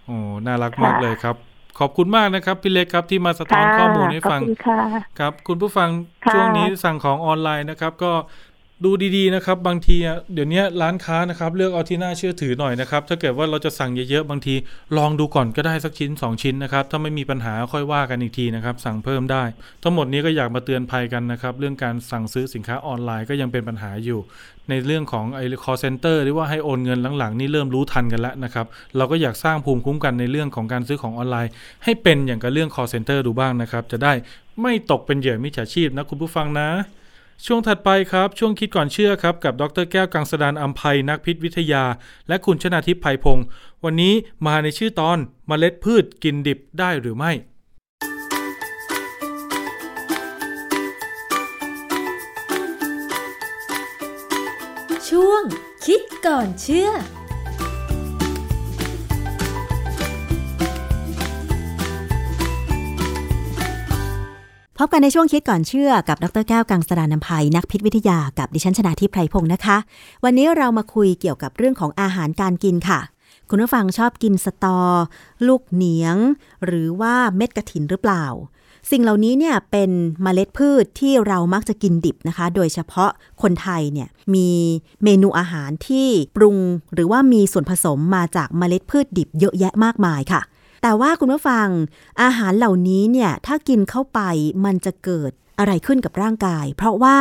[0.05, 0.15] โอ้
[0.45, 1.35] น่ารักมากค่ะเลยครับ
[1.79, 4.81] ขอบคุณมากนะครับ พี่เล็กครับที่มาสะท้อนข้อมูลให้ขอบฟังคุณค่ะ
[5.19, 5.89] ครับ คุณผู้ฟัง
[6.25, 8.11] ค่ะช่วงนี้สั่งของออนไลน์นะครับ ก็
[8.85, 9.97] ดูดีๆนะครับ บางที
[10.33, 14.55] เดี๋ยวนี้ร้านค้านะครับ เลือกเอาที่น่าเชื่อถือหน่อยนะครับ ถ้าเกิดว่าเราจะสั่งเยอะๆบางที
[14.97, 19.43] ลองดูก่อนก็ได้สักชิ้น 2 ชิ้นนะครับ ถ้าไม่มีปัญหาค่อยว่ากันอีกทีนะครับ สั่งเพิ่มได้
[19.83, 24.19] ทั้งหมดนี้ก็อยากมาเตือนภัยกันนะครับ เรื่องการสั่งซื้อสินค้าออนไลน์ก็ยังเป็นปัญหาอยู่
[24.69, 28.65] ในเรื่องของไอ้ call center หรือว่าให้โอนเงินหลังๆนี่เริ่มรู้ทันกันแล้วนะครับ
[28.97, 31.51] เราก็อยากสร้างภูมิคุ้มกันในเรื่องของการซื้อของออนไลน์
[31.83, 34.13] ให้เป็นอย่างกับเรื่อง call center ดูบ้างนะครับ จะได้
[34.61, 36.69] ไม่ตกเป็นเหยื่อมิจฉาชีพนะคุณผู้ฟังนะ
[37.45, 41.83] ช่วงถัดไปครับ ช่วงคิดก่อนเชื่อครับ กับดรแก้วกังสดานอัมภัยนักพิษวิทยา
[42.27, 43.45] และคุณชนาทิพย์ไพพงศ์
[43.83, 44.13] วันนี้
[44.45, 45.17] มาในชื่อตอน
[45.47, 47.31] เมล็ดพืชกินดิบได้หรือไม่
[55.09, 55.43] ช่วง
[55.85, 56.89] คิดก่อนเชื่อ
[64.85, 69.77] บกันในช่วงคิดก่อนเชื่อกับดรแก้วกังสดานนภัยนักพิษวิทยากับดิฉันชนาทิพไพรพงศ์นะคะ
[70.23, 72.99] วันนี้เรามาคุยเกี่ยวกับเรื่องของอาหารการกินค่ะ
[73.49, 74.79] คุณผู้ฟังชอบกินสตอ
[75.47, 76.17] ลูกเหนียง
[76.65, 78.25] หรือว่าเม็ดกระถินหรือเปล่า
[78.91, 79.91] สิ่งเหล่านี้เนี่ยเป็น
[80.23, 83.11] เมล็ดพืชที่เรามักจะกินดิบนะคะ โดยเฉพาะ
[83.41, 84.49] คนไทยเนี่ยมี
[85.03, 86.57] เมนูอาหารที่ปรุง
[86.93, 90.41] หรือว่ามีส่วนผสมมาจากเมล็ดพืชดิบเยอะแยะมากมายค่ะ
[90.85, 91.67] แต่ว่าคุณผู้ฟัง
[92.23, 94.19] อาหารเหล่านี้เนี่ยถ้ากินเข้าไป
[94.65, 97.17] มันจะเกิดอะไรขึ้นกับร่างกาย เพราะว่า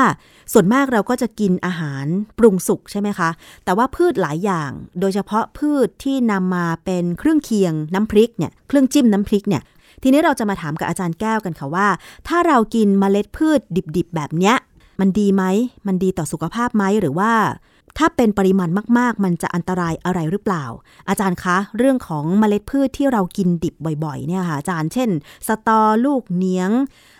[0.53, 2.07] ส่วนมากเราก็จะกินอาหาร
[2.39, 3.31] ปรุงสุกใช่ไหมคะ
[3.65, 9.63] แต่ว่าพืชหลายอย่าง โดยเฉพาะพืชที่นำมาเป็นเครื่องเคียงน้ำพริกเนี่ยเครื่องจิ้มน้ำพริกเนี่ย
[10.03, 11.89] ทีนี้เราจะมาถามกับอาจารย์แก้วกันค่ะว่า
[12.29, 13.61] ถ้าเรากินเมล็ดพืช
[13.97, 14.57] ดิบๆ แบบเนี้ย
[15.01, 15.43] มันดีไหม
[15.87, 17.33] มันดีต่อสุขภาพไหมหรือว่า
[17.99, 18.69] ถ้าเป็นปริมาณ
[18.99, 20.65] มาก ๆ มันจะอันตรายอะไรหรือเปล่า
[21.09, 23.75] อาจารย์คะ เรื่องของเมล็ดพืชที่เรากินดิบ
[24.05, 25.11] บ่อย ๆ เนี่ยค่ะอาจารย์ เช่น
[25.49, 26.71] สตอลูกเหนียง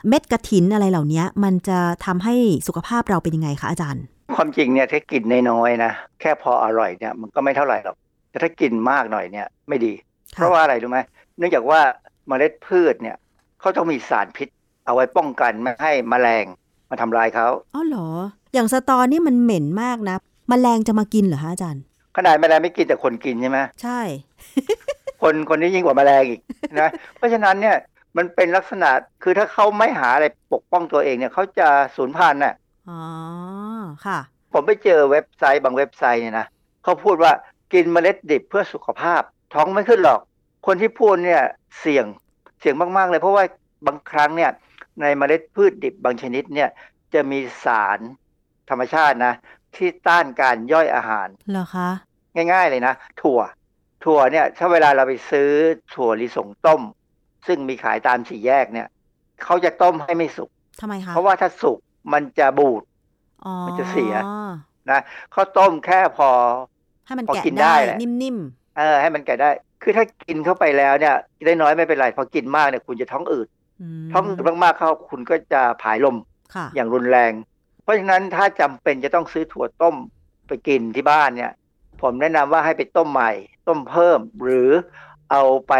[0.09, 2.35] เม็ดกระถินอะไรเหล่านี้มันจะทำให้
[2.67, 4.03] สุขภาพเราเป็นยังไงคะอาจารย์
[4.37, 7.97] ความจริงเนี่ยถ้ากินน้อยๆนะแค่พออร่อยเนี่ยมันก็ไม่เท่าไหร่หรอก
[8.31, 9.93] แต่ถ้ากินมากหน่อยเนี่ยไม่ดี
[10.37, 10.99] ค่ะเพราะว่าอะไรรู้ไหม
[11.39, 11.81] เนื่องจากว่า
[12.29, 13.17] เมล็ดพืชเนี่ย
[13.61, 14.49] เขาต้องมีสารพิษ
[14.87, 16.45] เอาไว้ป้องกันไม่ให้แมลง
[16.91, 18.09] มาทำลายเขาอ๋อเหรอ
[18.55, 20.17] อย่างสตอนี่มันเหม็นมากนะ
[20.53, 21.83] มแมลงจะมากินเหรอคะอาจารย์
[22.17, 24.01] ขนาดแมลงไม่กินแต่คนกินใช่ไหมใช่
[25.23, 26.41] คนคนนี้ยิ่งกว่าแมลงอีก
[26.81, 27.77] นะ เพราะฉะนั้นเนี่ย
[28.17, 28.91] มันเป็นลักษณะ
[29.23, 32.55] คือถ้าเขาไม่หาอะไรปกป้องตัวเองเนี่ยเขาจะสูญพันธุ์น่ะ
[32.89, 33.01] อ๋อ
[34.07, 34.19] ค่ะ
[34.53, 36.47] ผมไปเจอเว็บไซต์บางเว็บไซต์เนี่ยนะ
[36.85, 37.33] เขาพูดว่า
[37.73, 39.23] กินเมล็ดดิบเพื่อสุขภาพ
[39.55, 40.21] ท้องไม่ขึ้นหรอก
[40.67, 41.43] คนที่พูดเนี่ย
[41.81, 42.05] เสี่ยง
[42.61, 43.45] เสี่ยงมาก ๆ เลย เพราะว่า
[43.87, 44.51] บางครั้งเนี่ย
[45.01, 46.69] ในเมล็ดพืชดิบบางชนิดเนี่ย
[47.15, 47.99] จะมีสาร
[48.71, 49.35] ธรรมชาตินะ
[49.77, 51.89] ที่ต้านการย่อยอาหารเหรอคะ
[52.35, 53.41] ง่าย ๆเลยนะ ถั่ว
[54.05, 55.51] ถั่วเนี่ยถ้าเวลาเราไปซื้อ
[55.95, 56.83] ถั่วลิสงต้ม
[57.47, 58.89] ซึ่งมีขายตามสี่แยกเนี่ย
[59.45, 60.51] เขาจะต้มให้ไม่สุก
[60.81, 61.79] ทำไมคะเพราะว่าถ้าสุก
[62.13, 62.83] มันจะบูด
[63.45, 64.15] อ๋อมันจะเสีย
[64.91, 65.01] นะ
[65.33, 66.31] เขาต้มแค่พอ
[67.07, 68.39] ให้มันพอแกะกินได้ได้แหละนิ่ม
[68.79, 69.51] เออให้มันแก่ได้
[69.83, 71.15] คือถ้ากินเข้าไปแล้วเนี่ย
[71.47, 76.17] ได้น้อยไม่เป็นไรพอกินมากเนี่ยคุณจะท้องอืดๆอืมท้องอืดมากๆเข้าคุณก็จะผายลม
[76.55, 77.33] ค่ะอย่างรุนแรง
[77.83, 79.97] เพราะฉะนั้นถ้าจำเป็นจะต้องซื้อถั่วต้ม
[80.49, 81.53] ไปกินที่บ้านเนี่ย
[82.03, 83.33] ผมแนะนำว่าให้ไปต้มใหม่
[83.69, 84.69] ต้มเพิ่ม หรือ
[85.31, 85.73] เอาไป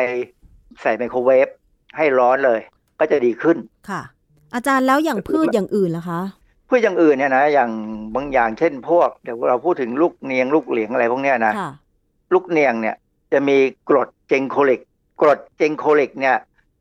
[0.83, 1.49] ใส่ไมโครเวฟ
[1.97, 2.61] ให้ร้อนเลย
[3.01, 3.57] ก็จะดีขึ้น
[3.91, 4.03] ค่ะ
[4.55, 6.21] อาจารย์แล้วอย่างพืชอย่างอื่นล่ะคะ
[6.69, 7.71] พืชอย่างอื่นเนี่ยนะอย่าง
[8.15, 11.73] บางอย่างเช่น พวกเดี๋ยวเราพูดถึงลูกเนียงลูกเหลียงอะไรพวกเนี้ยนะค่ะ
[12.35, 12.97] ลูกเนียงเนี่ย
[13.33, 13.57] จะมี
[13.89, 14.81] กรดเจงโคลิก
[15.21, 16.37] กรดเจงโคลิกเนี่ย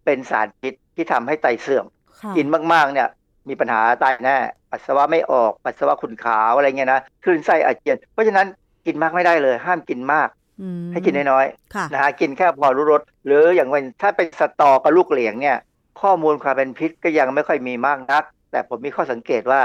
[0.05, 1.85] เป็นสารพิษที่ทำให้ไตเสื่อม
[2.21, 3.07] ค่ะกินมากๆเนี่ย
[3.49, 4.37] มีปัญหาตายแน่
[4.71, 8.47] ปัสสาวะไม่ออกปัสสาวะขุ่นขาวอะไรเงี้ยนะคลื่นไส้อาเจียน เพราะฉะนั้น
[8.85, 10.27] กินมากไม่ได้เลย ห้ามกินมาก
[10.61, 15.57] อืมให้กินน้อยค่ะๆนะฮะกินแค่พอรู้รสหรืออย่างวันถ้าเป็นสตอกับลูกเหลียงเนี่ย
[16.01, 19.61] ข้อมูลความเป็นพิษก็ยังไม่ค่อยมีมากนัก แต่ผมมีข้อสังเกตว่า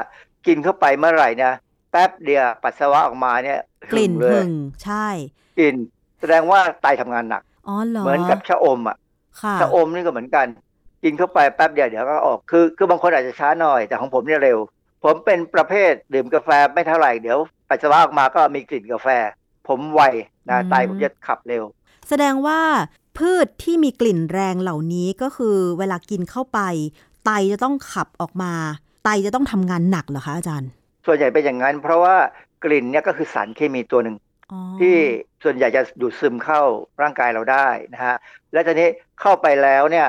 [0.46, 1.52] กินเข้าไปเมื่อไหร่เนี่ย
[1.90, 3.58] แป๊บเดียวปัสสาวะออกมาเนี่ย
[3.92, 4.50] กลิ่นเลหึยง
[4.84, 5.06] ใช่
[5.58, 5.76] กลิ่น
[6.20, 8.96] แสดงว่าไตทำงานหนักอ๋อเหรอเหมือนกับชะอมอะ
[9.42, 10.46] ค่ะชะอมนี่ก็เหมือนกัน
[11.06, 14.58] กินเข้าไปแป๊บเดียวเดี๋ยวก็ออกคือคือบางคนอาจจะช้าหน่อยแต่ของผมเนี่ยเร็ว
[15.04, 17.38] ผมเป็นประเภทดื่มกาแฟไม่เท่าไหร่เดี๋ยว
[17.68, 19.08] ปัสสาวะออกมาก็มีกลิ่นกาแฟ
[19.68, 20.02] ผมไว
[20.48, 21.64] นะไตผมจะขับเร็ว
[22.08, 22.60] แสดงว่า
[23.18, 26.60] พืชที่มีกลิ่นแรงเหล่านี้ก็คือเวลากินเข้าไป
[27.24, 28.52] ไตจะต้องขับออกมา
[29.04, 30.70] ไตจะต้องทำงานหนักเหรอคะอาจารย์
[31.06, 32.16] ส่วนใหญ่เป็นอย่างนั้น เพราะว่า
[32.64, 34.16] กลิ่นเนี่ยก็คือสารเคมีตัวหนึ่ง
[34.52, 34.96] อ๋อที่
[35.44, 36.62] ส่วนใหญ่จะดูดซึมเข้า
[37.02, 38.16] ร่างกายเราได้นะฮะ
[38.52, 38.88] และทีนี้
[39.20, 40.08] เข้าไปแล้วเนี่ย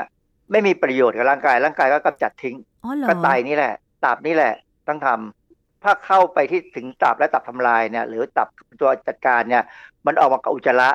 [0.51, 3.73] ไม่มีประโยชน์กับร่างกาย ร่างกายก็กำจัดทิ้งอ๋อเหรอก็ไตนี่แหละ
[4.05, 4.53] ตับนี่แหละ
[4.87, 8.47] ต้องทำถ้าเข้าไปที่ถึงตับและตับทำลายเนี่ย หรือตับ
[8.81, 9.63] ตัวจัดการเนี่ย
[10.05, 10.89] มันออกมากับอุจจาระ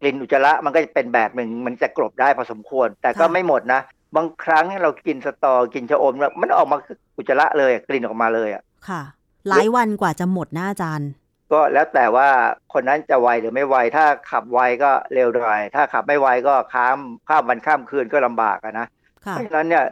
[0.00, 3.80] กลิ่นอุจจาระมันก็จะเป็นแบบหนึ่งมันจะกลบได้พอสมควร แต่ก็ไม่หมดนะ
[4.16, 9.02] บางครั้งเรากินสตอกินชะอมแล้วมันออกมาคืออุจจาระเลยกลิ่นออกมาเลยอะค่ะ
[9.48, 11.10] หลายวันกว่าจะหมดนะอาจารย์
[11.52, 12.28] ก็แล้วแต่ว่า
[12.72, 18.86] คนนั้นจะไวหรือไม่ไว ถ้าขับไวก็เร็วหน่อยถ้าขับไม่ไวก็ข้ามข้ามวันข้ามคืนก็ลำบากอะนะ
[19.24, 19.84] ค่ะเพราะฉะนั้นเนี่ย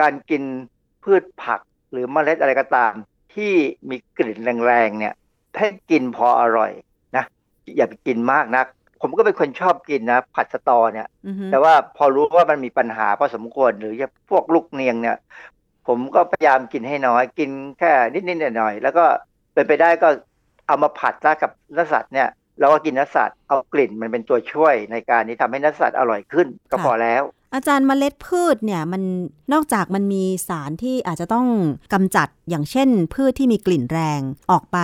[0.00, 0.42] การกิน
[1.04, 1.60] พืชผัก
[1.92, 2.92] หรือเมล็ดอะไรก็ตาม
[3.34, 3.52] ที่
[3.88, 5.14] มีกลิ่นแรงๆเนี่ย
[5.58, 6.72] ให้กินพออร่อย
[7.16, 7.24] นะ
[7.76, 8.66] อย่าไปกินมากนัก
[9.02, 13.94] ผมก็เป็นคนชอบกินนะ ผัดสะตอเนี่ยอือฮึแต่ว่าพอรู้ว่ามันมีปัญหาพอสมควรหรือ
[14.30, 15.16] พวกลูกเนียงเนี่ย
[15.88, 19.04] ผมก็พยายามกินให้น้อย กินแค่นิดๆหน่อยๆแล้วก็
[19.54, 20.08] เป็นไปได้ก็
[20.66, 22.28] เอามาผัดซะกับเนื้อสัตว์เนี่ย
[22.60, 27.22] เราก็กินเนื้อสัตว์เอากลิ่นมันเป็นตัวช่วยในการที่ทำให้เนื้อสัตว์อร่อยขึ้นก็พอแล้ว
[27.54, 29.02] อาจารย์เมล็ดพืชเนี่ยมัน
[29.52, 31.46] นอกจากมันมีสารที่อาจจะต้อง
[31.92, 34.78] กำจัดอย่างเช่น พืชที่มีกลิ่นแรงออกไป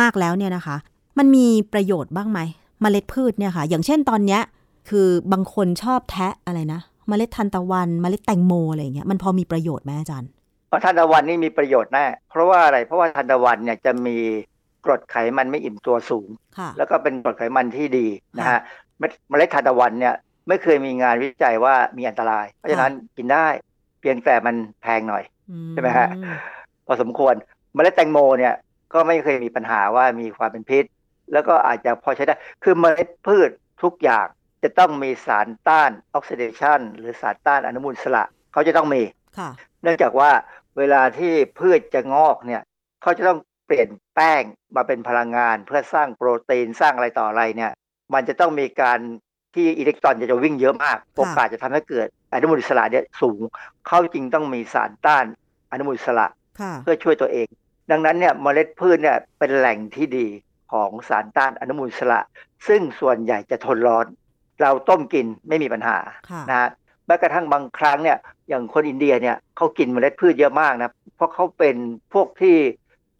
[0.00, 0.76] มากแล้วเนี่ยนะคะ
[1.18, 2.40] มันมีประโยชน์บ้างไหม
[2.80, 4.42] เมล็ดพืชเนี่ยค่ะ อย่างเช่นตอนเนี้ย
[4.88, 10.30] คือบางคนชอบแทะอะไรนะเมล็ดทันตะวันเมล็ดแตงโมอะไรอย่างเงี้ยมันพอมีประโยชน์ไหมอาจารย์
[10.68, 14.16] เพราะทานตะวันนี่มีประโยชน์แน่เพราะว่าอะไรเพราะว่าทานตะวันเนี่ยจะมี
[14.84, 16.28] กรดไขมันไม่อิ่มตัวสูง
[16.58, 18.06] ค่ะแล้วก็เป็นกรดไขมันที่ดี
[18.38, 18.60] นะฮะ
[18.98, 20.14] เม็ดเมล็ดทานตะวันเนี่ย
[20.48, 23.46] ไม่เคยมีงานวิจัยว่ามีอันตราย เพราะฉะนั้นกินได้
[24.00, 25.24] เพียงแต่มันแพงหน่อย
[25.72, 26.08] ใช่ไหมฮะ
[26.86, 27.34] พอสมควร
[27.74, 28.54] เมล็ดแตงโมเนี่ย
[28.92, 30.84] ก็ไม่เคยมีปัญหาว่ามีความเป็นพิษ
[31.32, 33.50] แล้วก็อาจจะพอใช้ได้ คือเมล็ดพืช
[33.82, 34.26] ทุกอย่าง
[34.62, 39.02] จะต้องมีสารต้านออกซิเดชันหรือสารต้านอนุมูลอิสระเขาจะต้องมี
[39.38, 39.50] ค่ะ
[39.82, 40.30] เนื่องจากว่า
[40.78, 42.62] เวลาที่พืชจะงอกเนี่ย
[43.02, 44.42] เขาจะต้องเปลี่ยนแป้ง
[44.76, 47.72] มาเป็นพลังงาน เพื่อสร้างโปรตีนสร้างอะไรต่ออะไรเนี่ย
[48.14, 48.98] มันจะต้องมีการ
[49.54, 53.40] ที่อิเล็กตรอนจะวิ่งเยอะมาก โอกาสจะทำให้เกิดอนุมูลอิสระเนี่ยสูง
[53.86, 55.24] เขาจริงต้องมีสารต้าน
[55.72, 56.26] อนุมูลอิสระ
[56.60, 57.48] ค่ะเพื่อช่วยตัวเอง
[57.90, 60.26] ดังนั้นเนี่ยเมล็ดพืชเนี่ยเป็นแหล่งที่ดี
[60.72, 62.20] ของสารต้านอนุมูลอิสระ
[62.68, 64.06] ซึ่งส่วนใหญ่จะทนร้อน
[64.60, 65.98] เราต้มกินไม่มีปัญหา
[66.30, 66.68] ค่ะนะฮะ
[67.06, 68.18] แม้กระทั่งบางครั้งเนี่ย
[68.48, 71.76] อย่างคนอินเดียเนี่ยเขากินเมล็ดพืชเยอะมากนะเพราะเขาเป็น
[72.14, 72.56] พวกที่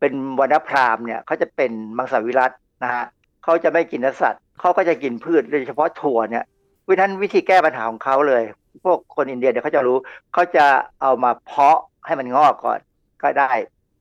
[0.00, 3.04] เป็นวรรณพราหมณ์เนี่ยเขาจะเป็นมังสวิรัตนะฮะ
[3.44, 6.44] เขาจะไม่กินเนื้อสัตว์เขาก็จะกินพืชโดยเฉพาะถั่วเนี่ย
[6.88, 8.42] วิธีนั้นวิธีแก้ปัญหาของเขาเลย
[8.84, 9.96] พวกคนอินเดียเนี่ยเขาจะรู้
[10.32, 10.66] เขาจะ
[11.02, 12.78] เอามาเพาะให้มันงอกก่อน
[13.22, 13.50] ก็ได้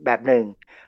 [0.05, 0.43] แบบหนึ่ง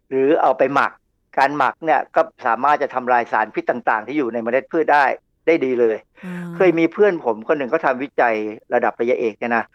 [0.10, 0.92] หรือเอาไปหมัก
[1.38, 5.06] การหมักเนี่ยก็สามารถจะทำลายสารพิษต่างๆ ที่อยู่ในเมล็ดพืชได้
[5.48, 8.36] ได้ดีเลยอ่าเคยมีเพื่อนผมคนหนึ่งเขาทำวิจัย
[8.74, 9.66] ระดับปริญญาเอกเนี่ยนะ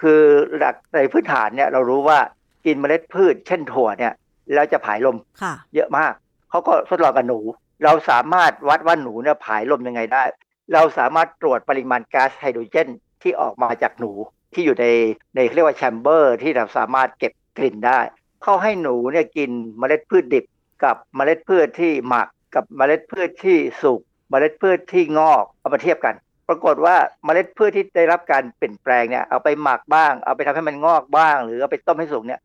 [0.00, 0.22] คือ
[0.56, 2.18] หลักในพื้นฐานเนี่ยเรารู้ว่า
[2.66, 4.12] กินเมล็ดพืช เช่นถั่วเนี่ย
[4.54, 6.12] แล้วจะผายลมค่ะเยอะมาก
[6.50, 7.38] เขาก็ทดลองกับหนู
[7.84, 10.24] เราสามารถวัดว่าหนูเนี่ยผายลมยังไงได้
[10.72, 12.88] เราสามารถตรวจปริมาณก๊าซไฮโดรเจน
[13.22, 14.12] ที่ออกมาจากหนู
[14.54, 14.86] ที่อยู่ใน
[15.34, 18.00] ในเรียกว่า chamber ที่เราสามารถเก็บกลิ่นได้
[18.42, 20.44] เขาให้หนูเนี่ยกินเมล็ดพืชดิบ
[20.84, 26.14] กับเมล็ดพืชที่หมักกับเมล็ดพืชที่สุกเมล็ดพืชที่งอกเอามาเทียบกัน
[26.48, 32.40] ปรากฏว่าเมล็ดพืชที่ได้รับการเปลี่ยนแปลงเนี่ยเอาไปหมักบ้าง เอาไปทำให้มันงอกบ้าง หรือเอาไปต้มให้สุกเนี่ย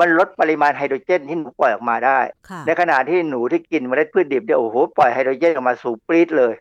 [0.00, 2.18] มันลดปริมาณไฮโดรเจนที่หนูปล่อยออกมาได้
[2.48, 6.54] ค่ะในขณะที่หนูที่กินเมล็ดพืชดิบเนี่ยโอ้โหปล่อยไฮโดรเจนออกมาสูงปรี๊ดเลย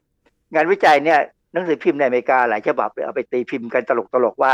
[0.54, 1.20] งานวิจัยเนี่ย
[1.54, 3.92] หนังสือพิมพ์ในอเมริกาหลายฉบับเลยเอาไปตีพิมพ์กันต
[4.24, 4.54] ลกๆว่า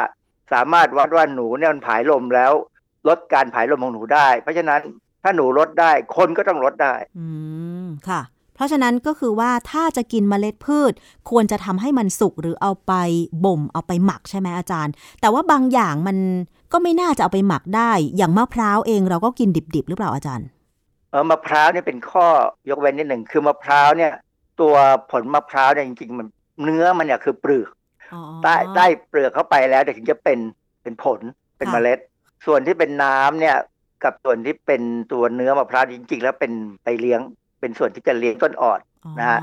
[0.53, 2.53] สามารถวัดว่าหนูเนี่ยมันผายลมแล้ว
[3.07, 4.81] ลดการผายลมของหนูได้ เพราะฉะนั้น
[5.23, 7.27] ถ้าหนูลดได้คนก็ต้องลดได้ อื
[7.85, 8.21] มค่ะ
[8.55, 10.93] เพราะฉะนั้นก็คือว่าถ้าจะกินเมล็ดพืช
[11.29, 12.93] ควรจะทำให้มันสุกหรือเอาไป
[13.45, 16.17] บ่มเอาไปหมักใช่ไหมอาจารย์ แต่ว่าบางอย่างมัน
[16.71, 20.47] ก็ไม่น่าจะเอาไปหมักได้ อย่างมะพร้าวเองเราก็กินดิบๆหรือเปล่าอาจารย์
[21.11, 22.25] เออมะพร้าวเนี่ยเป็นข้อ
[22.69, 24.11] ยกเว้นนิดหนึ่งคือมะพร้าวเนี่ย
[24.61, 24.75] ตัว
[25.11, 26.27] ผลมะพร้าวเนี่ยจริงๆมัน
[26.63, 27.69] เนื้อมันเนี่ยคือเปลือก
[28.13, 30.39] อ๋อได้ได้เปลือกเข้าไปแล้วเดี๋ยวถึงจะเป็น
[30.83, 31.19] เป็นผล
[31.57, 31.99] เป็นค่ะเมล็ด
[32.45, 33.55] ส่วนที่เป็นน้ำเนี่ย
[34.03, 36.51] กับส่วนที่เป็นตัวเนื้อมะพร้าวจริง ๆ แล้วเป็น
[36.83, 37.19] ไปเลี้ยง
[37.59, 39.39] เป็นส่วนที่จะเลี้ยงต้นอ่อนอ๋อนะฮะ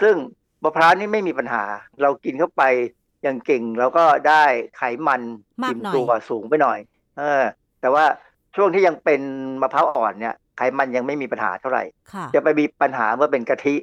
[0.00, 0.14] ซึ่ง
[0.62, 1.64] มะพร้าวนี่ไม่มีปัญหา
[2.02, 2.62] เรากินเข้าไป
[3.26, 4.44] อย่างเก่งเราก็ได้
[4.76, 5.22] ไขมัน
[5.62, 6.78] มากอิ่มหน่อยตัวสูงไปหน่อย
[7.18, 7.42] เออ
[7.80, 8.04] แต่ว่า
[8.56, 9.20] ช่วงที่ยังเป็น
[9.62, 13.76] มะพร้าวอ่อนเนี่ย ไขมันยังไม่มีปัญหาเท่าไหร่ค่ะจะไปมีปัญหาเมื่อเป็นกะทิ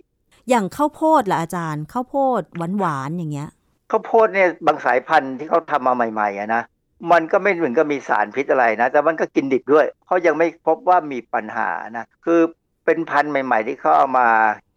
[0.50, 2.42] อย่างข้าวโพดล่ะอาจารย์ข้าวโพด
[2.80, 3.50] หวานๆอย่างเงี้ย
[3.92, 6.64] ข้าวโพดเนี่ยบางสายพันธุ์ที่เขาทำมาใหม่ๆอะนะ
[7.12, 12.40] มันก็ไม่เหมือนกับมีสารพิษอะไรนะ แต่มันก็กินดิบด้วยเขายังไม่พบว่ามีปัญหานะคือ
[12.86, 14.28] เป็นพันธุ์ใหม่ ๆ ที่เขาเอามา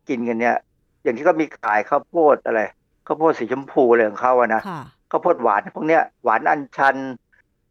[0.08, 0.56] กินกันเนี่ย
[1.02, 2.60] อย่างที่เขามีขายข้าวโพดอะไร
[3.06, 6.96] ข้าวโพดสีชมพูอะไรของเขาอะนะค่ะข้าวโพดหวานพวกเนี้ยหวานอัญชัน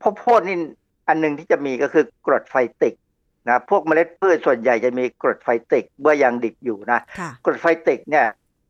[0.04, 0.58] ข้าวโพดนี่
[1.08, 2.94] อันหนึ่งที่จะมีก็คือกรดไฟติก
[3.50, 8.26] นะพวกเมล็ดพืชส่วนใหญ่จะมีกรดไฟติกเมื่อยังดิบอยู่นะค่ะกรดไฟติกเนี่ย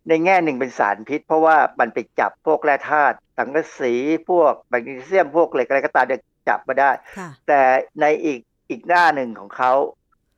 [0.09, 3.93] ในแง่หนึ่งเป็นสารพิษ เพราะว่ามันไปจับพวกแร่ธาตุสังกะสี
[4.29, 7.61] พวกแมกนีเซียมพวกเหล็กอะไรก็ตามเนี่ยจับมาได้ค่ะแต่
[8.01, 8.39] ในอีก
[8.69, 9.71] อีกหน้าหนึ่งของเขา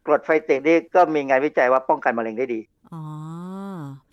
[0.05, 2.59] กรดไฟติกนี่ก็มีงานวิจัยว่าป้องกันมะเร็งได้ดี
[2.93, 3.01] อ๋อ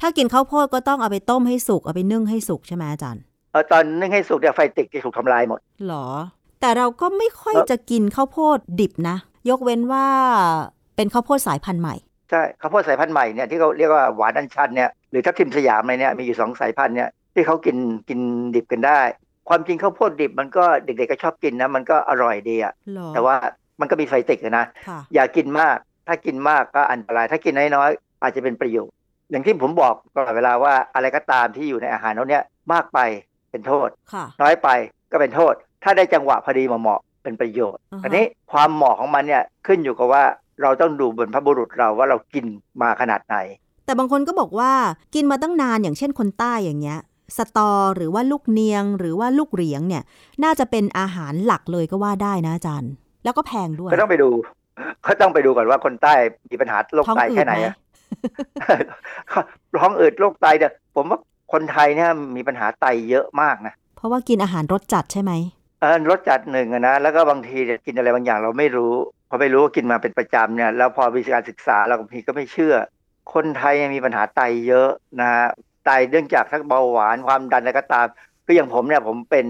[0.00, 3.22] ถ้ากินข้าวโพดก็ต้องเอาไปต้มให้สุก เอาไปนึ่งให้สุกใช่ไหมอาจารย์
[3.52, 6.06] เออตอนนึ่งให้สุกเนี่ยไฟติกจะถูกทำลายหมดหรอ
[6.60, 9.16] แต่เราก็ไม่ค่อยเอ่อจะกินข้าวโพดดิบนะ
[9.50, 10.06] ยกเว้นว่า
[10.96, 11.94] เป็นข้าวโพดสายพันธุ์ใหม่
[12.30, 17.76] ใช่ข้าวโพดสายพันธุ์ใหม่เนี่ยที่เขาเรียกว่าหวานอัญชันเนี่ยหรือทับทิมสยามอะไรเนี่ยมีอยู่สองสายพันธุ์เนี่ยที่เขากิน
[18.08, 18.20] กิน
[18.54, 19.00] ดิบกันได้
[19.48, 23.36] ความจริงข้าวโพดดิบมันก็เด็กๆก็ชอบกินนะมันก็อร่อยดีอะหรอแต่ว่า
[23.80, 25.76] มันก็มีไฟติกอะนะค่ะอย่ากินมาก
[26.06, 28.94] ถ้ากินมากก็อันตราย ถ้ากินน้อยๆอาจจะเป็นประโยชน์
[29.34, 32.98] อย่างที่ผมบอกตลอดเวลาว่าอะไรก็ตามที่อยู่ในอาหารเราเนี่ยมากไป
[33.50, 34.68] เป็นโทษค่ะน้อยไป
[35.12, 40.22] ก็เป็นโทษ ถ้าได้จังหวะพอดีเหมาะๆเป็นประโยชน์อือฮะอันนี้ความเหมาะของมันเนี่ยขึ้นอยู่กับว่า
[40.62, 42.44] เราต้องดูบนพระบุรุษเราว่าเรากิน
[42.82, 43.36] มาขนาดไหน
[43.86, 44.72] แต่บางคนก็บอกว่า
[45.14, 46.98] กินมาตั้งนานอย่างเช่นคนใต้อย่างเงี้ย
[47.36, 50.02] สตอหรือว่าลูกเนียง หรือว่าลูกเหรียงเนี่ย
[50.44, 52.92] น่าจะเป็นอาหารหลักเลยก็ว่าได้นะอาจารย์
[53.24, 54.30] แล้วก็แพงด้วยก็ต้องไปดู
[55.06, 56.14] ก็ต้องไปดูก่อนว่าคนใต้
[56.50, 57.54] มีปัญหาโรคท้องไตอืแค่ดไหน
[58.56, 58.72] ไหม
[59.32, 59.42] อะ
[59.80, 61.18] ท้องอืดโรคไตเนี่ยผมว่า
[61.52, 65.32] คนไทยเนี่ยมีปัญหาไตเยอะมากนะ เพราะว่ากินอาหารรสจัดใช่ไหม
[65.80, 68.94] เออรสจัดหนึ่งอะนะแล้วก็บางทีเนี่ยกินอะไรบางอย่างเราไม่รู้
[69.28, 72.74] พอไม่รู้ว่ากินมาเป็นประจำเนี่ยแล้วพอมีการศึกษาเราบางทีก็ไม่เชื่อ
[73.34, 74.88] คนไทยมีปัญหาไตเยอะ
[75.20, 75.46] นะฮะ
[75.86, 78.06] ไตเนื่องจากทั้งเบาหวานความดันอะไรก็ตาม
[78.44, 79.46] คืออย่างผมเนี่ยผมเป็น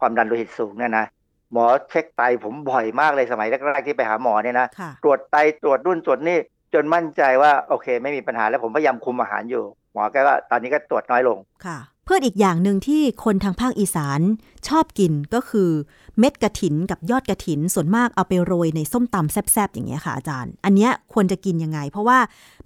[0.00, 1.06] ความดันโลหิตสูงเนี่ยนะ
[1.52, 6.38] หมอเช็คไตผมบ่อยมากเลยสมัยแรกๆที่ไปหาหมอเนี่ยนะค่ะตรวจไตตรวจนู่นตรวจนี่
[6.76, 14.20] จนมั่นใจว่าโอเค ไม่มีปัญหาแล้วผมพยายามคุมอาหารอยู่ หมอแกก็ตอนนี้ก็ตรวจน้อยลงค่ะพืชอีกอย่างหนึ่งที่คนทางภาคอีสาน
[14.68, 15.70] ชอบกินก็คือ
[16.18, 22.18] เม็ดกระถินกับยอดกระถินส่วนมากเอาไปโรยในส้มตำแซบๆอย่างเงี้ยค่ะอาจารย์ อันเนี้ยควรจะกินยังไง เพราะว่า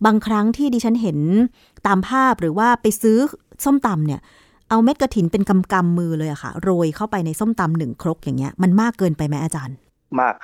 [0.06, 1.18] บางครั้งที่ดิฉันเห็น
[1.86, 3.18] ตามภาพหรือว่าไปซื้อ
[3.64, 4.20] ส้มตำเนี่ย
[4.68, 9.76] เอาเม็ดกระถินเป็นกำกำมือเลยอะค่ะ โรยเข้าไปในส้มตำหนึ่งครกอย่างเงี้ยมันมากเกินไปไหมอาจารย์
[10.20, 10.34] มาก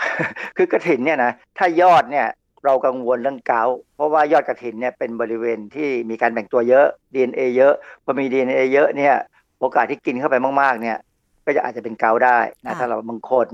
[0.56, 2.26] คือกระถินเนี่ยนะถ้ายอดเนี่ย
[2.66, 9.14] เรากังวลเรื่องเกาต์เพราะว่ายอดกระถินเนี่ยเป็นบริเวณที่มีการแบ่งตัวเยอะ DNA เยอะพอมี DNA เยอะเนี่ย
[9.60, 10.98] โอกาสที่กินเข้าไปมากๆเนี่ย
[11.44, 13.46] ก็จะอาจจะเป็นเกาต์ได้นะค่ะถ้าเราบางคน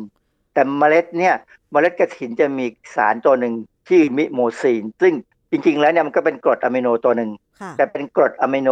[0.54, 1.34] แต่เมล็ดเนี่ย
[1.72, 3.54] เมล็ดกระถินจะมีสารตัวหนึ่ง
[3.88, 5.14] ชื่อ mimosine ซึ่ง
[5.50, 8.68] จริง ๆ แล้วเนี่ยมันก็เป็นกรดอะมิโนตัวหนึ่งค่ะแต่เป็นกรดอะมิโน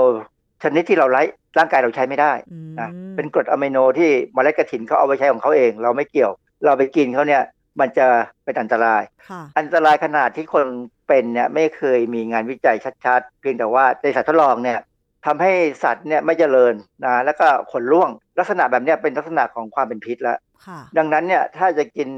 [0.62, 1.22] ชนิดที่เราไร้
[1.58, 6.32] ร่างกายเราใช้ไม่ได้อืมนะเป็นกรดอะมิโนที่เมล็ดกระถินเขาเอาไว้ใช้ของเขาเอง เราไม่เกี่ยว
[6.64, 7.42] เราไปกินเขาเนี่ย
[7.80, 8.06] มันจะ
[8.44, 10.66] เป็นอันตรายค่ะอันตรายขนาดที่คน
[11.08, 14.78] เป็นเนี่ยไม่เคยมีงานวิจัยชัดๆ เพียงแต่ว่าในสัตว์ทดลองเนี่ย
[15.26, 15.52] ทำให้
[15.84, 22.08] สัตว์เนี่ยไม่เจริญนะแล้วก็ขนร่วง ลักษณะแบบเนี้ยเป็นลักษณะของความเป็นพิษแล้วค่ะดังนั้นเนี่ยถ้าจะกิน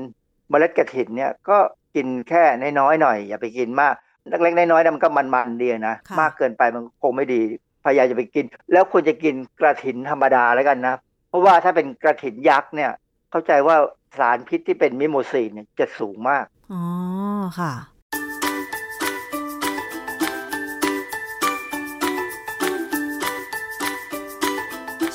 [0.50, 1.58] เมล็ดกระถินเนี่ยก็
[1.94, 2.42] กินแค่
[2.78, 3.94] น้อยๆหน่อย อย่าไปกินมาก
[4.28, 7.40] เล็กๆน้อยๆเนี่ยมันก็มันๆดีนะค่ะมากเกินไปมันคงไม่ดี
[7.84, 10.94] พยายามจะไปกิน แล้วควรจะกินกระถินธรรมดาแล้วกันนะ
[11.28, 12.90] เพราะว่าถ้าเป็นกระถินยักษ์เนี่ย
[13.30, 13.76] เข้าใจว่า
[14.18, 16.82] สารพิษที่เป็นมิโมซีนเนี่ยจะสูงมาก อ๋อ
[17.58, 17.72] ค่ะ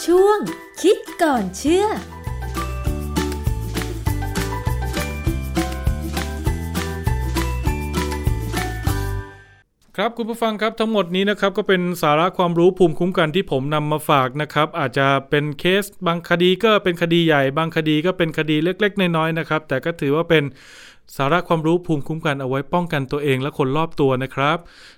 [0.06, 0.40] ช่วง
[0.82, 1.86] คิดก่อนเชื่อ
[10.02, 20.44] ครับคุณผู้ฟังครับทั้งหมดนี้นะครับก็เป็นสาระความรู้ภูมิคุ้มกันที่ผมนำมาฝากนะครับอาจจะเป็นเคสบางคดีก็เป็นคดีใหญ่ บางคดีก็เป็นคดีเล็กๆน้อยๆนะครับแต่ก็ถือว่าเป็น
[21.18, 24.58] สาระความรู้ภูมิคุ้มกันเอาไว้ป้องกันตัวเองและคนรอบตัวนะครับ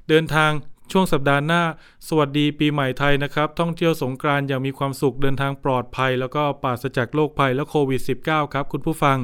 [0.09, 0.51] เดินทาง
[0.91, 1.61] ช่วงสัปดาห์หน้า
[2.07, 9.17] สวัสดีปีใหม่ไทยนะครับ ท่องเที่ยวสงกรานต์อย่างมีความสุขเดินทางปลอดภัย แล้วก็ปราศจากโรคภัยและโควิด -19 ครับ คุณผู้ฟัง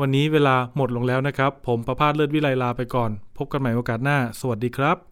[0.00, 5.11] วันนี้เวลาหมดลงแล้วนะครับ ผมประพาสเลิศวิไลลาไปก่อน พบกันใหม่โอกาสหน้า สวัสดีครับ